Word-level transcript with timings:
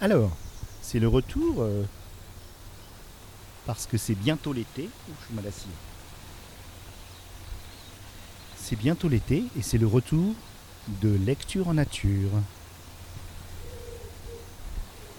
Alors, 0.00 0.30
c'est 0.80 0.98
le 0.98 1.08
retour 1.08 1.56
euh, 1.58 1.84
parce 3.66 3.86
que 3.86 3.96
c'est 3.96 4.14
bientôt 4.14 4.52
l'été. 4.52 4.84
Ouh, 4.84 5.12
je 5.20 5.26
suis 5.26 5.34
mal. 5.34 5.44
C'est 8.56 8.76
bientôt 8.76 9.08
l'été 9.08 9.44
et 9.58 9.62
c'est 9.62 9.78
le 9.78 9.86
retour 9.86 10.34
de 11.00 11.16
lecture 11.26 11.68
en 11.68 11.74
nature. 11.74 12.30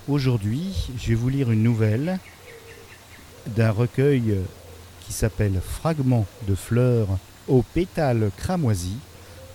Aujourd'hui, 0.07 0.89
je 0.97 1.09
vais 1.09 1.15
vous 1.15 1.29
lire 1.29 1.51
une 1.51 1.63
nouvelle 1.63 2.19
d'un 3.47 3.71
recueil 3.71 4.37
qui 5.01 5.13
s'appelle 5.13 5.61
Fragments 5.61 6.25
de 6.47 6.55
fleurs 6.55 7.07
aux 7.47 7.61
pétales 7.61 8.31
cramoisis 8.37 8.97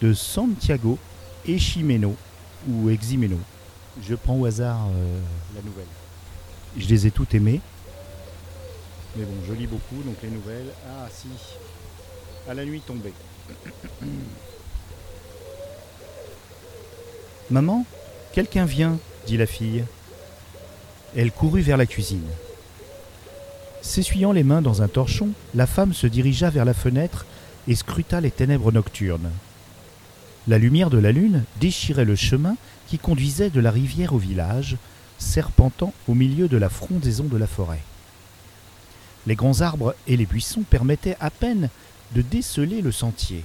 de 0.01 0.15
Santiago 0.15 0.99
Echimeno 1.47 2.17
ou 2.67 2.91
Eximeno. 2.91 3.39
Je 4.03 4.15
prends 4.15 4.37
au 4.37 4.45
hasard 4.45 4.89
euh, 4.89 5.21
la 5.55 5.63
nouvelle. 5.63 5.87
Je 6.77 6.87
les 6.89 7.07
ai 7.07 7.11
toutes 7.11 7.35
aimées. 7.35 7.61
Mais 9.17 9.25
bon, 9.25 9.35
je 9.49 9.53
lis 9.55 9.67
beaucoup, 9.67 10.03
donc 10.05 10.17
les 10.23 10.31
nouvelles. 10.31 10.73
Ah 10.89 11.09
si, 11.11 11.29
à 12.49 12.55
la 12.55 12.65
nuit 12.65 12.81
tombée. 12.81 13.13
Maman, 17.51 17.85
quelqu'un 18.33 18.65
vient, 18.67 18.99
dit 19.27 19.37
la 19.37 19.47
fille. 19.47 19.85
Elle 21.17 21.33
courut 21.33 21.63
vers 21.63 21.77
la 21.79 21.87
cuisine. 21.87 22.29
S'essuyant 23.81 24.33
les 24.33 24.45
mains 24.45 24.61
dans 24.61 24.83
un 24.83 24.89
torchon, 24.89 25.31
la 25.55 25.67
femme 25.67 25.95
se 25.95 26.07
dirigea 26.07 26.51
vers 26.51 26.67
la 26.67 26.75
fenêtre 26.75 27.25
et 27.67 27.75
scruta 27.75 28.21
les 28.21 28.31
ténèbres 28.31 28.71
nocturnes. 28.73 29.31
La 30.49 30.57
lumière 30.57 30.89
de 30.89 30.97
la 30.97 31.13
lune 31.13 31.45
déchirait 31.61 32.07
le 32.07 32.17
chemin 32.17 32.57
qui 32.87 32.99
conduisait 32.99 33.51
de 33.51 33.61
la 33.61 33.71
rivière 33.71 34.15
au 34.15 34.19
village, 34.19 34.79
serpentant 35.19 35.93
au 36.09 36.15
milieu 36.15 36.49
de 36.49 36.57
la 36.57 36.71
frondaison 36.71 37.25
de 37.25 37.37
la 37.37 37.47
forêt. 37.47 37.83
Les 39.27 39.35
grands 39.35 39.61
arbres 39.61 39.95
et 40.07 40.17
les 40.17 40.25
buissons 40.25 40.63
permettaient 40.63 41.19
à 41.21 41.29
peine 41.29 41.69
de 42.15 42.23
déceler 42.23 42.81
le 42.81 42.93
sentier, 42.93 43.45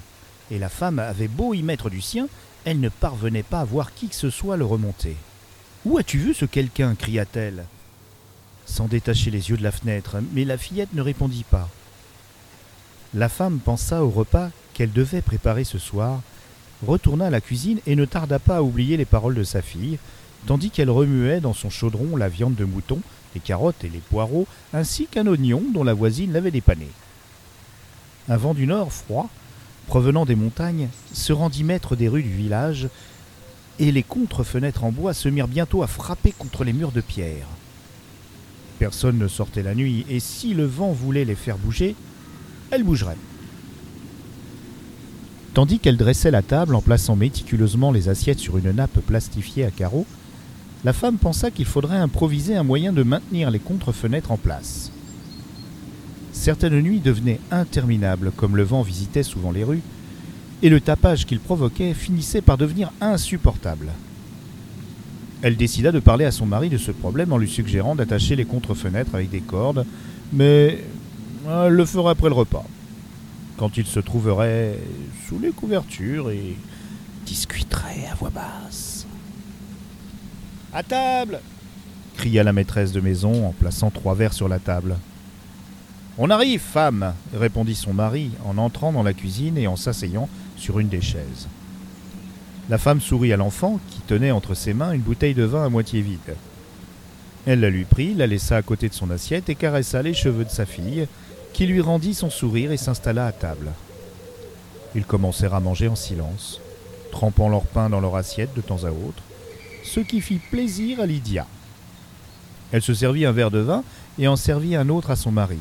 et 0.49 0.57
la 0.59 0.69
femme 0.69 0.97
avait 0.97 1.27
beau 1.27 1.53
y 1.53 1.61
mettre 1.61 1.89
du 1.89 1.99
sien, 1.99 2.29
elle 2.63 2.79
ne 2.79 2.87
parvenait 2.87 3.43
pas 3.43 3.59
à 3.59 3.65
voir 3.65 3.93
qui 3.93 4.07
que 4.07 4.15
ce 4.15 4.29
soit 4.29 4.55
le 4.55 4.63
remonter. 4.63 5.17
Où 5.83 5.97
as-tu 5.97 6.19
vu 6.19 6.33
ce 6.33 6.45
quelqu'un? 6.45 6.95
cria-t-elle, 6.95 7.65
sans 8.65 8.85
détacher 8.85 9.29
les 9.29 9.49
yeux 9.49 9.57
de 9.57 9.63
la 9.63 9.73
fenêtre, 9.73 10.19
mais 10.31 10.45
la 10.45 10.57
fillette 10.57 10.93
ne 10.93 11.01
répondit 11.01 11.43
pas. 11.43 11.69
La 13.13 13.27
femme 13.27 13.59
pensa 13.59 14.05
au 14.05 14.09
repas 14.09 14.51
qu'elle 14.73 14.93
devait 14.93 15.21
préparer 15.21 15.65
ce 15.65 15.79
soir, 15.79 16.21
retourna 16.85 17.27
à 17.27 17.29
la 17.29 17.41
cuisine 17.41 17.79
et 17.87 17.95
ne 17.95 18.05
tarda 18.05 18.39
pas 18.39 18.57
à 18.57 18.61
oublier 18.61 18.97
les 18.97 19.05
paroles 19.05 19.35
de 19.35 19.43
sa 19.43 19.61
fille, 19.61 19.97
tandis 20.45 20.69
qu'elle 20.69 20.89
remuait 20.89 21.39
dans 21.39 21.53
son 21.53 21.69
chaudron 21.69 22.15
la 22.15 22.29
viande 22.29 22.55
de 22.55 22.65
mouton, 22.65 22.99
les 23.35 23.41
carottes 23.41 23.83
et 23.83 23.89
les 23.89 23.99
poireaux, 23.99 24.47
ainsi 24.73 25.07
qu'un 25.07 25.27
oignon 25.27 25.63
dont 25.73 25.83
la 25.83 25.93
voisine 25.93 26.33
l'avait 26.33 26.51
dépanné. 26.51 26.87
Un 28.29 28.37
vent 28.37 28.53
du 28.53 28.67
nord 28.67 28.91
froid, 28.91 29.29
provenant 29.87 30.25
des 30.25 30.35
montagnes, 30.35 30.89
se 31.13 31.33
rendit 31.33 31.63
maître 31.63 31.95
des 31.95 32.07
rues 32.07 32.23
du 32.23 32.33
village, 32.33 32.87
et 33.79 33.91
les 33.91 34.03
contre-fenêtres 34.03 34.83
en 34.83 34.91
bois 34.91 35.13
se 35.13 35.29
mirent 35.29 35.47
bientôt 35.47 35.83
à 35.83 35.87
frapper 35.87 36.31
contre 36.31 36.63
les 36.63 36.73
murs 36.73 36.91
de 36.91 37.01
pierre. 37.01 37.47
Personne 38.79 39.17
ne 39.17 39.27
sortait 39.27 39.63
la 39.63 39.75
nuit, 39.75 40.05
et 40.09 40.19
si 40.19 40.53
le 40.53 40.65
vent 40.65 40.91
voulait 40.91 41.25
les 41.25 41.35
faire 41.35 41.57
bouger, 41.57 41.95
elles 42.69 42.83
bougeraient. 42.83 43.17
Tandis 45.53 45.77
qu'elle 45.77 45.97
dressait 45.97 46.31
la 46.31 46.41
table 46.41 46.73
en 46.73 46.81
plaçant 46.81 47.15
méticuleusement 47.15 47.91
les 47.91 48.09
assiettes 48.09 48.39
sur 48.39 48.57
une 48.57 48.71
nappe 48.71 48.99
plastifiée 49.01 49.65
à 49.65 49.71
carreaux, 49.71 50.07
la 50.83 50.93
femme 50.93 51.17
pensa 51.17 51.51
qu'il 51.51 51.65
faudrait 51.65 51.97
improviser 51.97 52.55
un 52.55 52.63
moyen 52.63 52.91
de 52.91 53.03
maintenir 53.03 53.51
les 53.51 53.59
contre-fenêtres 53.59 54.31
en 54.31 54.37
place. 54.37 54.91
Certaines 56.31 56.81
nuits 56.81 56.99
devenaient 56.99 57.39
interminables, 57.51 58.31
comme 58.35 58.57
le 58.57 58.63
vent 58.63 58.81
visitait 58.81 59.23
souvent 59.23 59.51
les 59.51 59.63
rues, 59.63 59.83
et 60.63 60.69
le 60.69 60.81
tapage 60.81 61.25
qu'il 61.25 61.39
provoquait 61.39 61.93
finissait 61.93 62.41
par 62.41 62.57
devenir 62.57 62.91
insupportable. 62.99 63.89
Elle 65.43 65.55
décida 65.55 65.91
de 65.91 65.99
parler 65.99 66.25
à 66.25 66.31
son 66.31 66.45
mari 66.47 66.69
de 66.69 66.77
ce 66.77 66.91
problème 66.91 67.31
en 67.31 67.37
lui 67.37 67.49
suggérant 67.49 67.95
d'attacher 67.95 68.35
les 68.35 68.45
contre-fenêtres 68.45 69.13
avec 69.13 69.29
des 69.29 69.41
cordes, 69.41 69.85
mais 70.31 70.83
elle 71.47 71.73
le 71.73 71.85
ferait 71.85 72.11
après 72.11 72.29
le 72.29 72.35
repas, 72.35 72.65
quand 73.57 73.77
il 73.77 73.85
se 73.85 73.99
trouverait 73.99 74.77
sous 75.27 75.39
les 75.39 75.51
couvertures 75.51 76.31
et 76.31 76.55
discuterait 77.25 78.07
à 78.11 78.15
voix 78.15 78.29
basse. 78.29 79.05
À 80.73 80.83
table 80.83 81.39
cria 82.15 82.43
la 82.43 82.53
maîtresse 82.53 82.91
de 82.91 83.01
maison 83.01 83.47
en 83.47 83.51
plaçant 83.51 83.89
trois 83.89 84.15
verres 84.15 84.33
sur 84.33 84.47
la 84.47 84.59
table. 84.59 84.97
On 86.17 86.29
arrive, 86.29 86.59
femme 86.59 87.13
répondit 87.33 87.75
son 87.75 87.93
mari 87.93 88.31
en 88.45 88.57
entrant 88.57 88.91
dans 88.91 89.03
la 89.03 89.13
cuisine 89.13 89.57
et 89.57 89.67
en 89.67 89.75
s'asseyant 89.75 90.29
sur 90.57 90.79
une 90.79 90.89
des 90.89 91.01
chaises. 91.01 91.47
La 92.69 92.77
femme 92.77 93.01
sourit 93.01 93.33
à 93.33 93.37
l'enfant 93.37 93.79
qui 93.89 93.99
tenait 94.01 94.31
entre 94.31 94.53
ses 94.53 94.73
mains 94.73 94.93
une 94.93 95.01
bouteille 95.01 95.33
de 95.33 95.43
vin 95.43 95.65
à 95.65 95.69
moitié 95.69 96.01
vide. 96.01 96.35
Elle 97.45 97.59
la 97.59 97.69
lui 97.69 97.83
prit, 97.83 98.13
la 98.13 98.27
laissa 98.27 98.57
à 98.57 98.61
côté 98.61 98.87
de 98.87 98.93
son 98.93 99.09
assiette 99.09 99.49
et 99.49 99.55
caressa 99.55 100.01
les 100.01 100.13
cheveux 100.13 100.45
de 100.45 100.49
sa 100.49 100.65
fille, 100.65 101.07
qui 101.53 101.67
lui 101.67 101.81
rendit 101.81 102.13
son 102.13 102.29
sourire 102.29 102.71
et 102.71 102.77
s'installa 102.77 103.27
à 103.27 103.31
table. 103.31 103.71
Ils 104.95 105.05
commencèrent 105.05 105.53
à 105.53 105.59
manger 105.59 105.87
en 105.87 105.95
silence, 105.95 106.59
trempant 107.11 107.49
leur 107.49 107.63
pain 107.63 107.89
dans 107.89 107.99
leur 107.99 108.15
assiette 108.15 108.55
de 108.55 108.61
temps 108.61 108.83
à 108.83 108.89
autre, 108.89 109.23
ce 109.83 109.99
qui 109.99 110.21
fit 110.21 110.39
plaisir 110.39 110.99
à 110.99 111.05
Lydia. 111.05 111.47
Elle 112.71 112.81
se 112.81 112.93
servit 112.93 113.25
un 113.25 113.31
verre 113.31 113.51
de 113.51 113.59
vin 113.59 113.83
et 114.17 114.27
en 114.27 114.35
servit 114.35 114.75
un 114.75 114.89
autre 114.89 115.11
à 115.11 115.15
son 115.15 115.31
mari. 115.31 115.59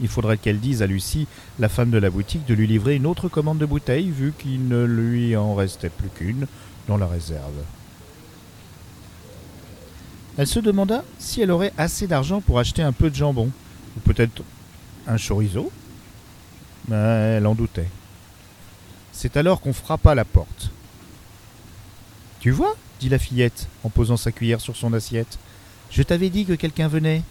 Il 0.00 0.08
faudrait 0.08 0.36
qu'elle 0.36 0.60
dise 0.60 0.82
à 0.82 0.86
Lucie, 0.86 1.26
la 1.58 1.68
femme 1.68 1.90
de 1.90 1.98
la 1.98 2.10
boutique, 2.10 2.46
de 2.46 2.54
lui 2.54 2.66
livrer 2.66 2.96
une 2.96 3.06
autre 3.06 3.28
commande 3.28 3.58
de 3.58 3.66
bouteilles, 3.66 4.10
vu 4.10 4.32
qu'il 4.38 4.68
ne 4.68 4.84
lui 4.84 5.36
en 5.36 5.54
restait 5.54 5.90
plus 5.90 6.10
qu'une 6.10 6.46
dans 6.86 6.98
la 6.98 7.06
réserve. 7.06 7.62
Elle 10.36 10.46
se 10.46 10.60
demanda 10.60 11.02
si 11.18 11.40
elle 11.40 11.50
aurait 11.50 11.72
assez 11.78 12.06
d'argent 12.06 12.42
pour 12.42 12.58
acheter 12.58 12.82
un 12.82 12.92
peu 12.92 13.08
de 13.08 13.14
jambon, 13.14 13.50
ou 13.96 14.00
peut-être 14.00 14.42
un 15.06 15.16
chorizo. 15.16 15.70
Elle 16.90 17.46
en 17.46 17.54
doutait. 17.54 17.88
C'est 19.12 19.36
alors 19.36 19.60
qu'on 19.60 19.72
frappa 19.72 20.14
la 20.14 20.24
porte. 20.24 20.70
Tu 22.40 22.50
vois 22.50 22.76
dit 23.00 23.08
la 23.08 23.18
fillette, 23.18 23.68
en 23.84 23.90
posant 23.90 24.16
sa 24.16 24.32
cuillère 24.32 24.60
sur 24.60 24.76
son 24.76 24.92
assiette. 24.92 25.38
Je 25.90 26.02
t'avais 26.02 26.30
dit 26.30 26.44
que 26.44 26.54
quelqu'un 26.54 26.88
venait. 26.88 27.22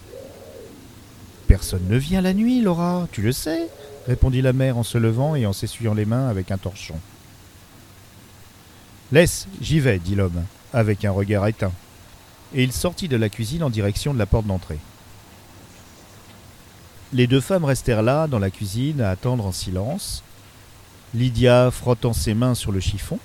Personne 1.46 1.86
ne 1.88 1.96
vient 1.96 2.20
la 2.20 2.34
nuit, 2.34 2.60
Laura, 2.60 3.08
tu 3.12 3.22
le 3.22 3.32
sais, 3.32 3.68
répondit 4.06 4.42
la 4.42 4.52
mère 4.52 4.78
en 4.78 4.82
se 4.82 4.98
levant 4.98 5.34
et 5.34 5.46
en 5.46 5.52
s'essuyant 5.52 5.94
les 5.94 6.04
mains 6.04 6.28
avec 6.28 6.50
un 6.50 6.58
torchon. 6.58 6.98
Laisse, 9.12 9.46
j'y 9.60 9.78
vais, 9.78 9.98
dit 9.98 10.16
l'homme, 10.16 10.44
avec 10.72 11.04
un 11.04 11.12
regard 11.12 11.46
éteint. 11.46 11.72
Et 12.54 12.62
il 12.62 12.72
sortit 12.72 13.08
de 13.08 13.16
la 13.16 13.28
cuisine 13.28 13.62
en 13.62 13.70
direction 13.70 14.12
de 14.14 14.18
la 14.18 14.26
porte 14.26 14.46
d'entrée. 14.46 14.78
Les 17.12 17.26
deux 17.26 17.40
femmes 17.40 17.64
restèrent 17.64 18.02
là, 18.02 18.26
dans 18.26 18.38
la 18.38 18.50
cuisine, 18.50 19.00
à 19.00 19.10
attendre 19.10 19.46
en 19.46 19.52
silence. 19.52 20.22
Lydia 21.14 21.70
frottant 21.70 22.12
ses 22.12 22.34
mains 22.34 22.54
sur 22.54 22.72
le 22.72 22.80
chiffon, 22.80 23.18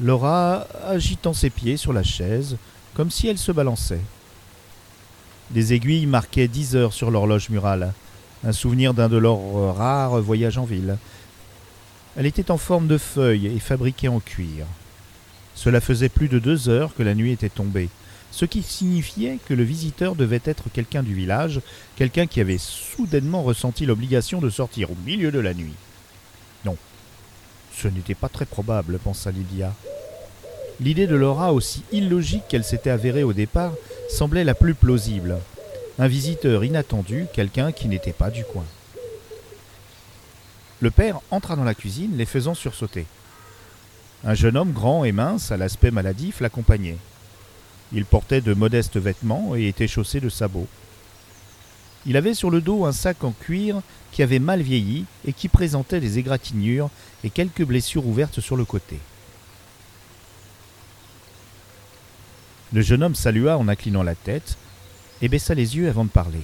Laura 0.00 0.66
agitant 0.86 1.32
ses 1.32 1.50
pieds 1.50 1.76
sur 1.76 1.92
la 1.92 2.02
chaise, 2.02 2.56
comme 2.94 3.10
si 3.10 3.28
elle 3.28 3.38
se 3.38 3.52
balançait. 3.52 4.00
Des 5.50 5.72
aiguilles 5.72 6.06
marquaient 6.06 6.48
dix 6.48 6.76
heures 6.76 6.92
sur 6.92 7.10
l'horloge 7.10 7.48
murale, 7.50 7.92
un 8.44 8.52
souvenir 8.52 8.94
d'un 8.94 9.08
de 9.08 9.16
leurs 9.16 9.74
rares 9.76 10.20
voyages 10.20 10.58
en 10.58 10.64
ville. 10.64 10.96
Elle 12.16 12.26
était 12.26 12.50
en 12.50 12.58
forme 12.58 12.88
de 12.88 12.98
feuille 12.98 13.46
et 13.46 13.58
fabriquée 13.58 14.08
en 14.08 14.20
cuir. 14.20 14.66
Cela 15.54 15.80
faisait 15.80 16.08
plus 16.08 16.28
de 16.28 16.38
deux 16.38 16.68
heures 16.68 16.94
que 16.94 17.02
la 17.02 17.14
nuit 17.14 17.32
était 17.32 17.48
tombée, 17.48 17.88
ce 18.32 18.46
qui 18.46 18.62
signifiait 18.62 19.38
que 19.46 19.54
le 19.54 19.62
visiteur 19.62 20.16
devait 20.16 20.40
être 20.44 20.64
quelqu'un 20.72 21.02
du 21.02 21.14
village, 21.14 21.60
quelqu'un 21.96 22.26
qui 22.26 22.40
avait 22.40 22.58
soudainement 22.58 23.42
ressenti 23.42 23.86
l'obligation 23.86 24.40
de 24.40 24.50
sortir 24.50 24.90
au 24.90 24.96
milieu 25.06 25.30
de 25.30 25.38
la 25.38 25.52
nuit. 25.52 25.74
Non, 26.64 26.76
ce 27.76 27.88
n'était 27.88 28.14
pas 28.14 28.30
très 28.30 28.46
probable, 28.46 28.98
pensa 28.98 29.30
Lydia. 29.30 29.74
L'idée 30.80 31.06
de 31.06 31.14
Laura, 31.14 31.52
aussi 31.52 31.84
illogique 31.92 32.48
qu'elle 32.48 32.64
s'était 32.64 32.90
avérée 32.90 33.22
au 33.22 33.34
départ, 33.34 33.74
semblait 34.08 34.44
la 34.44 34.54
plus 34.54 34.74
plausible. 34.74 35.36
Un 35.98 36.08
visiteur 36.08 36.64
inattendu, 36.64 37.26
quelqu'un 37.34 37.70
qui 37.70 37.86
n'était 37.86 38.14
pas 38.14 38.30
du 38.30 38.44
coin. 38.44 38.64
Le 40.80 40.90
père 40.90 41.20
entra 41.30 41.54
dans 41.54 41.64
la 41.64 41.74
cuisine, 41.74 42.16
les 42.16 42.24
faisant 42.24 42.54
sursauter. 42.54 43.04
Un 44.24 44.34
jeune 44.34 44.56
homme 44.56 44.72
grand 44.72 45.04
et 45.04 45.12
mince, 45.12 45.52
à 45.52 45.58
l'aspect 45.58 45.90
maladif, 45.90 46.40
l'accompagnait. 46.40 46.96
Il 47.94 48.04
portait 48.04 48.40
de 48.40 48.54
modestes 48.54 48.96
vêtements 48.96 49.54
et 49.54 49.68
était 49.68 49.88
chaussé 49.88 50.20
de 50.20 50.28
sabots. 50.28 50.68
Il 52.06 52.16
avait 52.16 52.34
sur 52.34 52.50
le 52.50 52.60
dos 52.60 52.84
un 52.84 52.92
sac 52.92 53.22
en 53.22 53.32
cuir 53.32 53.80
qui 54.10 54.22
avait 54.22 54.38
mal 54.38 54.62
vieilli 54.62 55.04
et 55.26 55.32
qui 55.32 55.48
présentait 55.48 56.00
des 56.00 56.18
égratignures 56.18 56.90
et 57.22 57.30
quelques 57.30 57.64
blessures 57.64 58.06
ouvertes 58.06 58.40
sur 58.40 58.56
le 58.56 58.64
côté. 58.64 58.98
Le 62.72 62.80
jeune 62.80 63.02
homme 63.02 63.14
salua 63.14 63.58
en 63.58 63.68
inclinant 63.68 64.02
la 64.02 64.14
tête 64.14 64.56
et 65.20 65.28
baissa 65.28 65.54
les 65.54 65.76
yeux 65.76 65.88
avant 65.88 66.04
de 66.04 66.10
parler. 66.10 66.42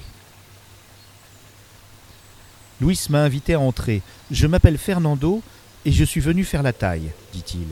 Louis 2.80 3.00
m'a 3.08 3.22
invité 3.22 3.54
à 3.54 3.60
entrer. 3.60 4.02
Je 4.30 4.46
m'appelle 4.46 4.78
Fernando 4.78 5.42
et 5.84 5.90
je 5.90 6.04
suis 6.04 6.20
venu 6.20 6.44
faire 6.44 6.62
la 6.62 6.72
taille, 6.72 7.10
dit-il. 7.32 7.66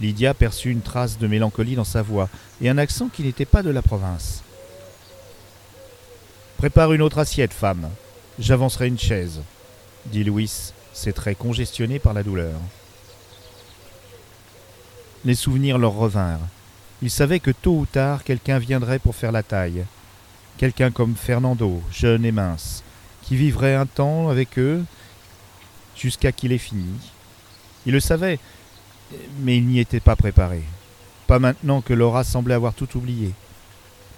Lydia 0.00 0.32
perçut 0.32 0.70
une 0.70 0.80
trace 0.80 1.18
de 1.18 1.26
mélancolie 1.26 1.76
dans 1.76 1.84
sa 1.84 2.02
voix 2.02 2.28
et 2.62 2.70
un 2.70 2.78
accent 2.78 3.08
qui 3.08 3.22
n'était 3.22 3.44
pas 3.44 3.62
de 3.62 3.70
la 3.70 3.82
province. 3.82 4.42
Prépare 6.56 6.92
une 6.92 7.02
autre 7.02 7.18
assiette, 7.18 7.52
femme. 7.52 7.90
J'avancerai 8.38 8.88
une 8.88 8.98
chaise, 8.98 9.42
dit 10.06 10.24
Louis, 10.24 10.72
ses 10.94 11.12
traits 11.12 11.38
congestionnés 11.38 11.98
par 11.98 12.14
la 12.14 12.22
douleur. 12.22 12.54
Les 15.24 15.34
souvenirs 15.34 15.78
leur 15.78 15.92
revinrent. 15.92 16.48
Ils 17.02 17.10
savaient 17.10 17.40
que 17.40 17.50
tôt 17.50 17.76
ou 17.76 17.86
tard 17.86 18.24
quelqu'un 18.24 18.58
viendrait 18.58 18.98
pour 18.98 19.14
faire 19.14 19.32
la 19.32 19.42
taille. 19.42 19.84
Quelqu'un 20.56 20.90
comme 20.90 21.16
Fernando, 21.16 21.82
jeune 21.90 22.24
et 22.24 22.32
mince, 22.32 22.82
qui 23.22 23.36
vivrait 23.36 23.74
un 23.74 23.86
temps 23.86 24.28
avec 24.30 24.58
eux 24.58 24.82
jusqu'à 25.96 26.32
qu'il 26.32 26.52
ait 26.52 26.58
fini. 26.58 26.88
Il 27.86 27.92
le 27.92 28.00
savait, 28.00 28.38
mais 29.40 29.56
il 29.56 29.66
n'y 29.66 29.80
était 29.80 30.00
pas 30.00 30.16
préparé. 30.16 30.62
Pas 31.26 31.38
maintenant 31.38 31.80
que 31.80 31.94
Laura 31.94 32.24
semblait 32.24 32.54
avoir 32.54 32.74
tout 32.74 32.96
oublié. 32.96 33.32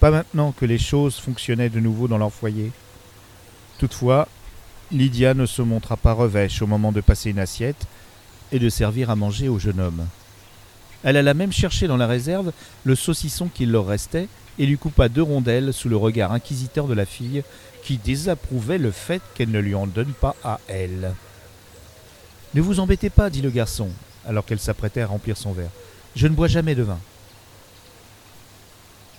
Pas 0.01 0.11
maintenant 0.11 0.53
que 0.53 0.65
les 0.65 0.79
choses 0.79 1.17
fonctionnaient 1.17 1.69
de 1.69 1.81
nouveau 1.81 2.09
dans 2.09 2.19
leur 2.19 2.33
foyer. 2.33 2.73
Toutefois, 3.79 4.29
Lydia 4.91 5.35
ne 5.35 5.47
se 5.47 5.63
montra 5.63 5.97
pas 5.97 6.13
revêche 6.13 6.63
au 6.63 6.67
moment 6.67 6.93
de 6.93 7.01
passer 7.01 7.31
une 7.31 7.39
assiette 7.39 7.87
et 8.51 8.59
de 8.59 8.69
servir 8.69 9.11
à 9.11 9.17
manger 9.17 9.49
au 9.49 9.59
jeune 9.59 9.81
homme. 9.81 10.07
Elle 11.05 11.17
alla 11.17 11.35
même 11.35 11.53
chercher 11.53 11.89
dans 11.89 11.97
la 11.97 12.07
réserve 12.07 12.53
le 12.85 12.95
saucisson 12.95 13.49
qu'il 13.49 13.71
leur 13.71 13.87
restait 13.87 14.29
et 14.59 14.67
lui 14.67 14.79
coupa 14.79 15.09
deux 15.09 15.23
rondelles 15.23 15.73
sous 15.73 15.89
le 15.89 15.97
regard 15.97 16.33
inquisiteur 16.33 16.87
de 16.87 16.95
la 16.95 17.07
fille 17.07 17.43
qui 17.83 17.97
désapprouvait 17.97 18.79
le 18.79 18.91
fait 18.91 19.23
qu'elle 19.35 19.51
ne 19.51 19.59
lui 19.59 19.75
en 19.75 19.87
donne 19.87 20.13
pas 20.13 20.37
à 20.45 20.61
elle. 20.69 21.15
Ne 22.55 22.61
vous 22.61 22.81
embêtez 22.81 23.11
pas, 23.11 23.31
dit 23.31 23.43
le 23.43 23.51
garçon, 23.51 23.89
alors 24.27 24.45
qu'elle 24.45 24.61
s'apprêtait 24.61 25.01
à 25.01 25.07
remplir 25.07 25.37
son 25.37 25.53
verre. 25.53 25.71
Je 26.17 26.27
ne 26.27 26.35
bois 26.35 26.49
jamais 26.49 26.75
de 26.75 26.83
vin. 26.83 26.99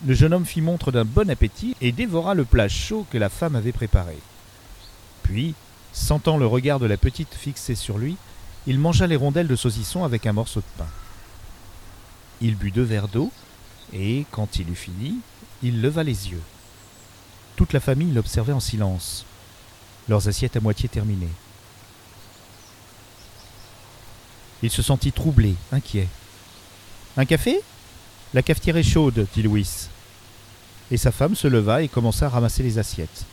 Le 0.06 0.14
jeune 0.14 0.34
homme 0.34 0.46
fit 0.46 0.62
montre 0.62 0.92
d'un 0.92 1.06
bon 1.06 1.30
appétit 1.30 1.76
et 1.80 1.92
dévora 1.92 2.34
le 2.34 2.44
plat 2.44 2.68
chaud 2.68 3.06
que 3.10 3.18
la 3.18 3.30
femme 3.30 3.56
avait 3.56 3.72
préparé. 3.72 4.18
Puis, 5.24 5.56
sentant 5.94 6.38
le 6.38 6.46
regard 6.46 6.80
de 6.80 6.86
la 6.86 6.98
petite 6.98 7.34
fixé 7.34 7.76
sur 7.76 7.98
lui, 7.98 8.18
il 8.68 8.80
mangea 8.80 9.08
les 9.08 9.16
rondelles 9.16 9.48
de 9.48 9.56
saucisson 9.56 10.04
avec 10.04 10.26
un 10.26 10.34
morceau 10.34 10.60
de 10.60 10.66
pain. 10.78 10.90
Il 12.42 12.56
but 12.56 12.74
deux 12.74 12.84
verres 12.84 13.08
d'eau, 13.08 13.32
et 13.94 14.26
quand 14.32 14.58
il 14.58 14.70
eut 14.70 14.76
fini, 14.76 15.16
il 15.62 15.82
leva 15.82 16.04
les 16.04 16.30
yeux. 16.32 16.42
Toute 17.56 17.74
la 17.74 17.80
famille 17.80 18.12
l'observait 18.12 18.54
en 18.54 18.60
silence, 18.60 19.26
leurs 20.10 20.28
assiettes 20.28 20.58
à 20.58 20.60
moitié 20.60 20.90
terminées. 20.90 21.30
Il 24.64 24.72
se 24.72 24.82
sentit 24.82 25.12
troublé, 25.12 25.56
inquiet. 25.74 26.08
Un 27.18 27.26
café? 27.26 27.60
La 28.34 28.42
cafetière 28.42 28.78
est 28.78 28.84
chaude, 28.84 29.28
dit 29.36 29.44
Louis. 29.44 29.68
Et 30.90 30.96
sa 30.96 31.12
femme 31.12 31.36
se 31.36 31.48
leva 31.48 31.84
et 31.84 31.90
commença 31.90 32.28
à 32.28 32.30
ramasser 32.30 32.64
les 32.64 32.80
assiettes. 32.80 33.26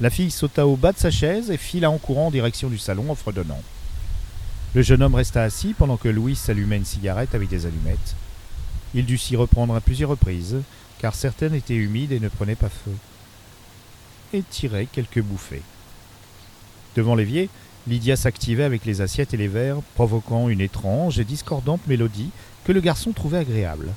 La 0.00 0.08
fille 0.08 0.30
sauta 0.30 0.66
au 0.68 0.76
bas 0.76 0.92
de 0.92 0.98
sa 0.98 1.10
chaise 1.10 1.50
et 1.50 1.56
fila 1.56 1.90
en 1.90 1.98
courant 1.98 2.28
en 2.28 2.30
direction 2.30 2.68
du 2.68 2.78
salon 2.78 3.10
en 3.10 3.16
fredonnant. 3.16 3.60
Le 4.72 4.82
jeune 4.82 5.02
homme 5.02 5.16
resta 5.16 5.42
assis 5.42 5.74
pendant 5.74 5.96
que 5.96 6.08
Louis 6.08 6.38
allumait 6.46 6.76
une 6.76 6.84
cigarette 6.84 7.34
avec 7.34 7.48
des 7.48 7.66
allumettes. 7.66 8.14
Il 8.94 9.04
dut 9.04 9.18
s'y 9.18 9.34
reprendre 9.34 9.74
à 9.74 9.80
plusieurs 9.80 10.10
reprises, 10.10 10.58
car 11.00 11.14
certaines 11.14 11.54
étaient 11.54 11.74
humides 11.74 12.12
et 12.12 12.20
ne 12.20 12.28
prenaient 12.28 12.54
pas 12.54 12.68
feu, 12.68 12.92
et 14.32 14.42
tirait 14.42 14.86
quelques 14.86 15.22
bouffées. 15.22 15.62
Devant 16.94 17.16
l'évier, 17.16 17.50
Lydia 17.86 18.16
s'activait 18.16 18.64
avec 18.64 18.84
les 18.84 19.00
assiettes 19.00 19.34
et 19.34 19.36
les 19.36 19.48
verres, 19.48 19.82
provoquant 19.94 20.48
une 20.48 20.60
étrange 20.60 21.18
et 21.18 21.24
discordante 21.24 21.86
mélodie 21.86 22.30
que 22.64 22.72
le 22.72 22.80
garçon 22.80 23.12
trouvait 23.12 23.38
agréable. 23.38 23.92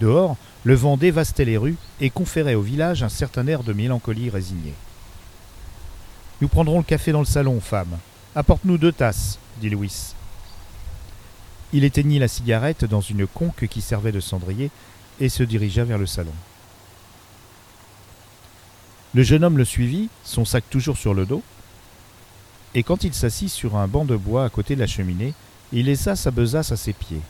Dehors, 0.00 0.36
le 0.64 0.74
vent 0.74 0.96
dévastait 0.96 1.44
les 1.44 1.56
rues 1.56 1.76
et 2.00 2.10
conférait 2.10 2.54
au 2.54 2.62
village 2.62 3.02
un 3.02 3.08
certain 3.08 3.46
air 3.46 3.64
de 3.64 3.72
mélancolie 3.72 4.30
résignée. 4.30 4.74
Nous 6.40 6.48
prendrons 6.48 6.78
le 6.78 6.84
café 6.84 7.12
dans 7.12 7.20
le 7.20 7.26
salon, 7.26 7.60
femme. 7.60 7.98
Apporte-nous 8.34 8.78
deux 8.78 8.92
tasses, 8.92 9.38
dit 9.60 9.70
Louis. 9.70 10.14
Il 11.72 11.84
éteignit 11.84 12.18
la 12.18 12.28
cigarette 12.28 12.84
dans 12.84 13.00
une 13.00 13.26
conque 13.26 13.66
qui 13.66 13.80
servait 13.80 14.12
de 14.12 14.20
cendrier 14.20 14.70
et 15.20 15.28
se 15.28 15.42
dirigea 15.42 15.84
vers 15.84 15.98
le 15.98 16.06
salon. 16.06 16.32
Le 19.14 19.22
jeune 19.22 19.44
homme 19.44 19.58
le 19.58 19.64
suivit, 19.64 20.08
son 20.24 20.44
sac 20.44 20.64
toujours 20.70 20.96
sur 20.96 21.12
le 21.12 21.26
dos, 21.26 21.42
et 22.74 22.82
quand 22.82 23.04
il 23.04 23.12
s'assit 23.12 23.50
sur 23.50 23.76
un 23.76 23.86
banc 23.86 24.04
de 24.04 24.16
bois 24.16 24.44
à 24.44 24.50
côté 24.50 24.74
de 24.74 24.80
la 24.80 24.86
cheminée, 24.86 25.34
il 25.72 25.86
laissa 25.86 26.16
sa 26.16 26.30
besace 26.30 26.72
à 26.72 26.76
ses 26.76 26.92
pieds. 26.92 27.20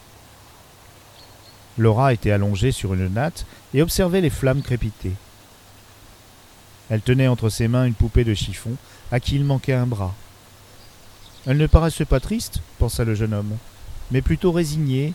Laura 1.78 2.12
était 2.12 2.30
allongée 2.30 2.72
sur 2.72 2.94
une 2.94 3.08
natte 3.08 3.46
et 3.74 3.82
observait 3.82 4.20
les 4.20 4.30
flammes 4.30 4.62
crépiter. 4.62 5.12
Elle 6.90 7.00
tenait 7.00 7.28
entre 7.28 7.48
ses 7.48 7.68
mains 7.68 7.86
une 7.86 7.94
poupée 7.94 8.24
de 8.24 8.34
chiffon 8.34 8.76
à 9.10 9.20
qui 9.20 9.36
il 9.36 9.44
manquait 9.44 9.72
un 9.72 9.86
bras. 9.86 10.14
Elle 11.46 11.56
ne 11.56 11.66
paraissait 11.66 12.04
pas 12.04 12.20
triste, 12.20 12.60
pensa 12.78 13.04
le 13.04 13.14
jeune 13.14 13.34
homme, 13.34 13.56
mais 14.10 14.22
plutôt 14.22 14.52
résignée 14.52 15.14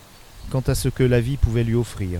quant 0.49 0.63
à 0.67 0.75
ce 0.75 0.89
que 0.89 1.03
la 1.03 1.21
vie 1.21 1.37
pouvait 1.37 1.63
lui 1.63 1.75
offrir. 1.75 2.19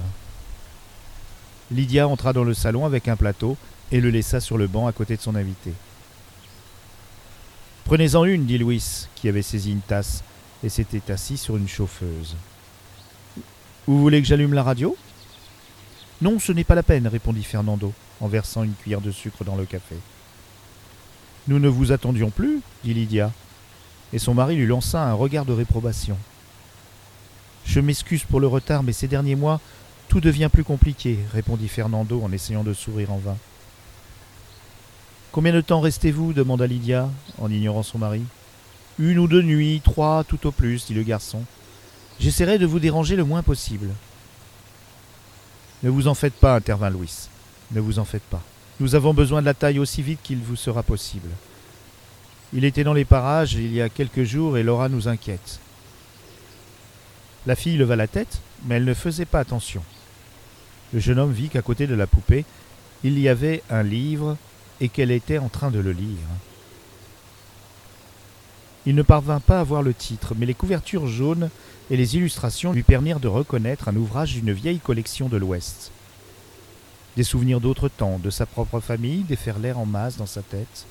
Lydia 1.71 2.07
entra 2.07 2.31
dans 2.31 2.43
le 2.43 2.53
salon 2.53 2.85
avec 2.85 3.07
un 3.07 3.15
plateau 3.15 3.57
et 3.91 3.99
le 3.99 4.09
laissa 4.09 4.39
sur 4.39 4.57
le 4.57 4.67
banc 4.67 4.87
à 4.87 4.91
côté 4.91 5.17
de 5.17 5.21
son 5.21 5.35
invité. 5.35 5.73
Prenez-en 7.87 8.25
une, 8.25 8.45
dit 8.45 8.57
Louis, 8.57 9.07
qui 9.15 9.29
avait 9.29 9.41
saisi 9.41 9.71
une 9.71 9.79
tasse 9.79 10.21
et 10.61 10.67
s'était 10.67 11.09
assis 11.09 11.37
sur 11.37 11.55
une 11.55 11.69
chauffeuse. 11.69 12.35
Vous 13.85 14.01
voulez 14.01 14.21
que 14.21 14.27
j'allume 14.27 14.53
la 14.53 14.63
radio? 14.63 14.97
Non, 16.21 16.37
ce 16.37 16.51
n'est 16.51 16.65
pas 16.65 16.75
la 16.75 16.83
peine, 16.83 17.07
répondit 17.07 17.45
Fernando, 17.45 17.93
en 18.19 18.27
versant 18.27 18.63
une 18.63 18.73
cuillère 18.73 18.99
de 18.99 19.11
sucre 19.11 19.45
dans 19.45 19.55
le 19.55 19.63
café. 19.63 19.95
Nous 21.47 21.59
ne 21.59 21.69
vous 21.69 21.93
attendions 21.93 22.29
plus, 22.29 22.59
dit 22.83 22.93
Lydia, 22.93 23.31
et 24.11 24.19
son 24.19 24.33
mari 24.33 24.57
lui 24.57 24.67
lança 24.67 25.01
un 25.01 25.13
regard 25.13 25.45
de 25.45 25.53
réprobation. 25.53 26.17
Je 27.63 27.79
m'excuse 27.79 28.25
pour 28.25 28.41
le 28.41 28.47
retard, 28.47 28.83
mais 28.83 28.91
ces 28.91 29.07
derniers 29.07 29.37
mois, 29.37 29.61
tout 30.09 30.19
devient 30.19 30.49
plus 30.51 30.65
compliqué, 30.65 31.19
répondit 31.31 31.69
Fernando 31.69 32.21
en 32.21 32.33
essayant 32.33 32.65
de 32.65 32.73
sourire 32.73 33.13
en 33.13 33.17
vain. 33.17 33.37
Combien 35.31 35.53
de 35.53 35.61
temps 35.61 35.81
restez-vous 35.81 36.33
demanda 36.33 36.65
Lydia, 36.65 37.09
en 37.37 37.51
ignorant 37.51 37.83
son 37.83 37.99
mari. 37.99 38.23
Une 38.99 39.19
ou 39.19 39.27
deux 39.27 39.43
nuits, 39.43 39.81
trois 39.83 40.23
tout 40.23 40.47
au 40.47 40.51
plus, 40.51 40.85
dit 40.87 40.93
le 40.93 41.03
garçon. 41.03 41.43
J'essaierai 42.19 42.57
de 42.57 42.65
vous 42.65 42.79
déranger 42.79 43.15
le 43.15 43.23
moins 43.23 43.43
possible. 43.43 43.89
Ne 45.83 45.89
vous 45.89 46.07
en 46.07 46.15
faites 46.15 46.33
pas, 46.33 46.55
intervint 46.55 46.89
Louis. 46.89 47.29
Ne 47.71 47.79
vous 47.79 47.99
en 47.99 48.05
faites 48.05 48.23
pas. 48.23 48.41
Nous 48.79 48.95
avons 48.95 49.13
besoin 49.13 49.41
de 49.41 49.45
la 49.45 49.53
taille 49.53 49.79
aussi 49.79 50.01
vite 50.01 50.19
qu'il 50.23 50.39
vous 50.39 50.55
sera 50.55 50.81
possible. 50.81 51.29
Il 52.53 52.65
était 52.65 52.83
dans 52.83 52.93
les 52.93 53.05
parages 53.05 53.53
il 53.53 53.73
y 53.73 53.81
a 53.81 53.89
quelques 53.89 54.23
jours 54.23 54.57
et 54.57 54.63
Laura 54.63 54.89
nous 54.89 55.07
inquiète. 55.07 55.59
La 57.45 57.55
fille 57.55 57.77
leva 57.77 57.95
la 57.95 58.07
tête, 58.07 58.41
mais 58.65 58.75
elle 58.75 58.85
ne 58.85 58.93
faisait 58.93 59.25
pas 59.25 59.39
attention. 59.39 59.83
Le 60.93 60.99
jeune 60.99 61.19
homme 61.19 61.33
vit 61.33 61.49
qu'à 61.49 61.61
côté 61.61 61.85
de 61.85 61.95
la 61.95 62.07
poupée, 62.07 62.45
il 63.03 63.19
y 63.19 63.29
avait 63.29 63.61
un 63.69 63.83
livre 63.83 64.37
et 64.81 64.89
qu'elle 64.89 65.11
était 65.11 65.37
en 65.37 65.49
train 65.49 65.71
de 65.71 65.79
le 65.79 65.91
lire. 65.91 66.27
Il 68.85 68.95
ne 68.95 69.01
parvint 69.01 69.39
pas 69.39 69.59
à 69.59 69.63
voir 69.63 69.81
le 69.81 69.93
titre, 69.93 70.33
mais 70.37 70.45
les 70.45 70.53
couvertures 70.53 71.07
jaunes 71.07 71.49
et 71.89 71.97
les 71.97 72.15
illustrations 72.15 72.71
lui 72.71 72.83
permirent 72.83 73.19
de 73.19 73.27
reconnaître 73.27 73.89
un 73.89 73.95
ouvrage 73.95 74.33
d'une 74.33 74.53
vieille 74.53 74.79
collection 74.79 75.27
de 75.27 75.37
l'Ouest. 75.37 75.91
Des 77.17 77.23
souvenirs 77.23 77.59
d'autres 77.59 77.89
temps, 77.89 78.19
de 78.19 78.29
sa 78.29 78.45
propre 78.45 78.79
famille, 78.79 79.23
déferlèrent 79.23 79.79
en 79.79 79.85
masse 79.85 80.17
dans 80.17 80.25
sa 80.25 80.41
tête, 80.41 80.85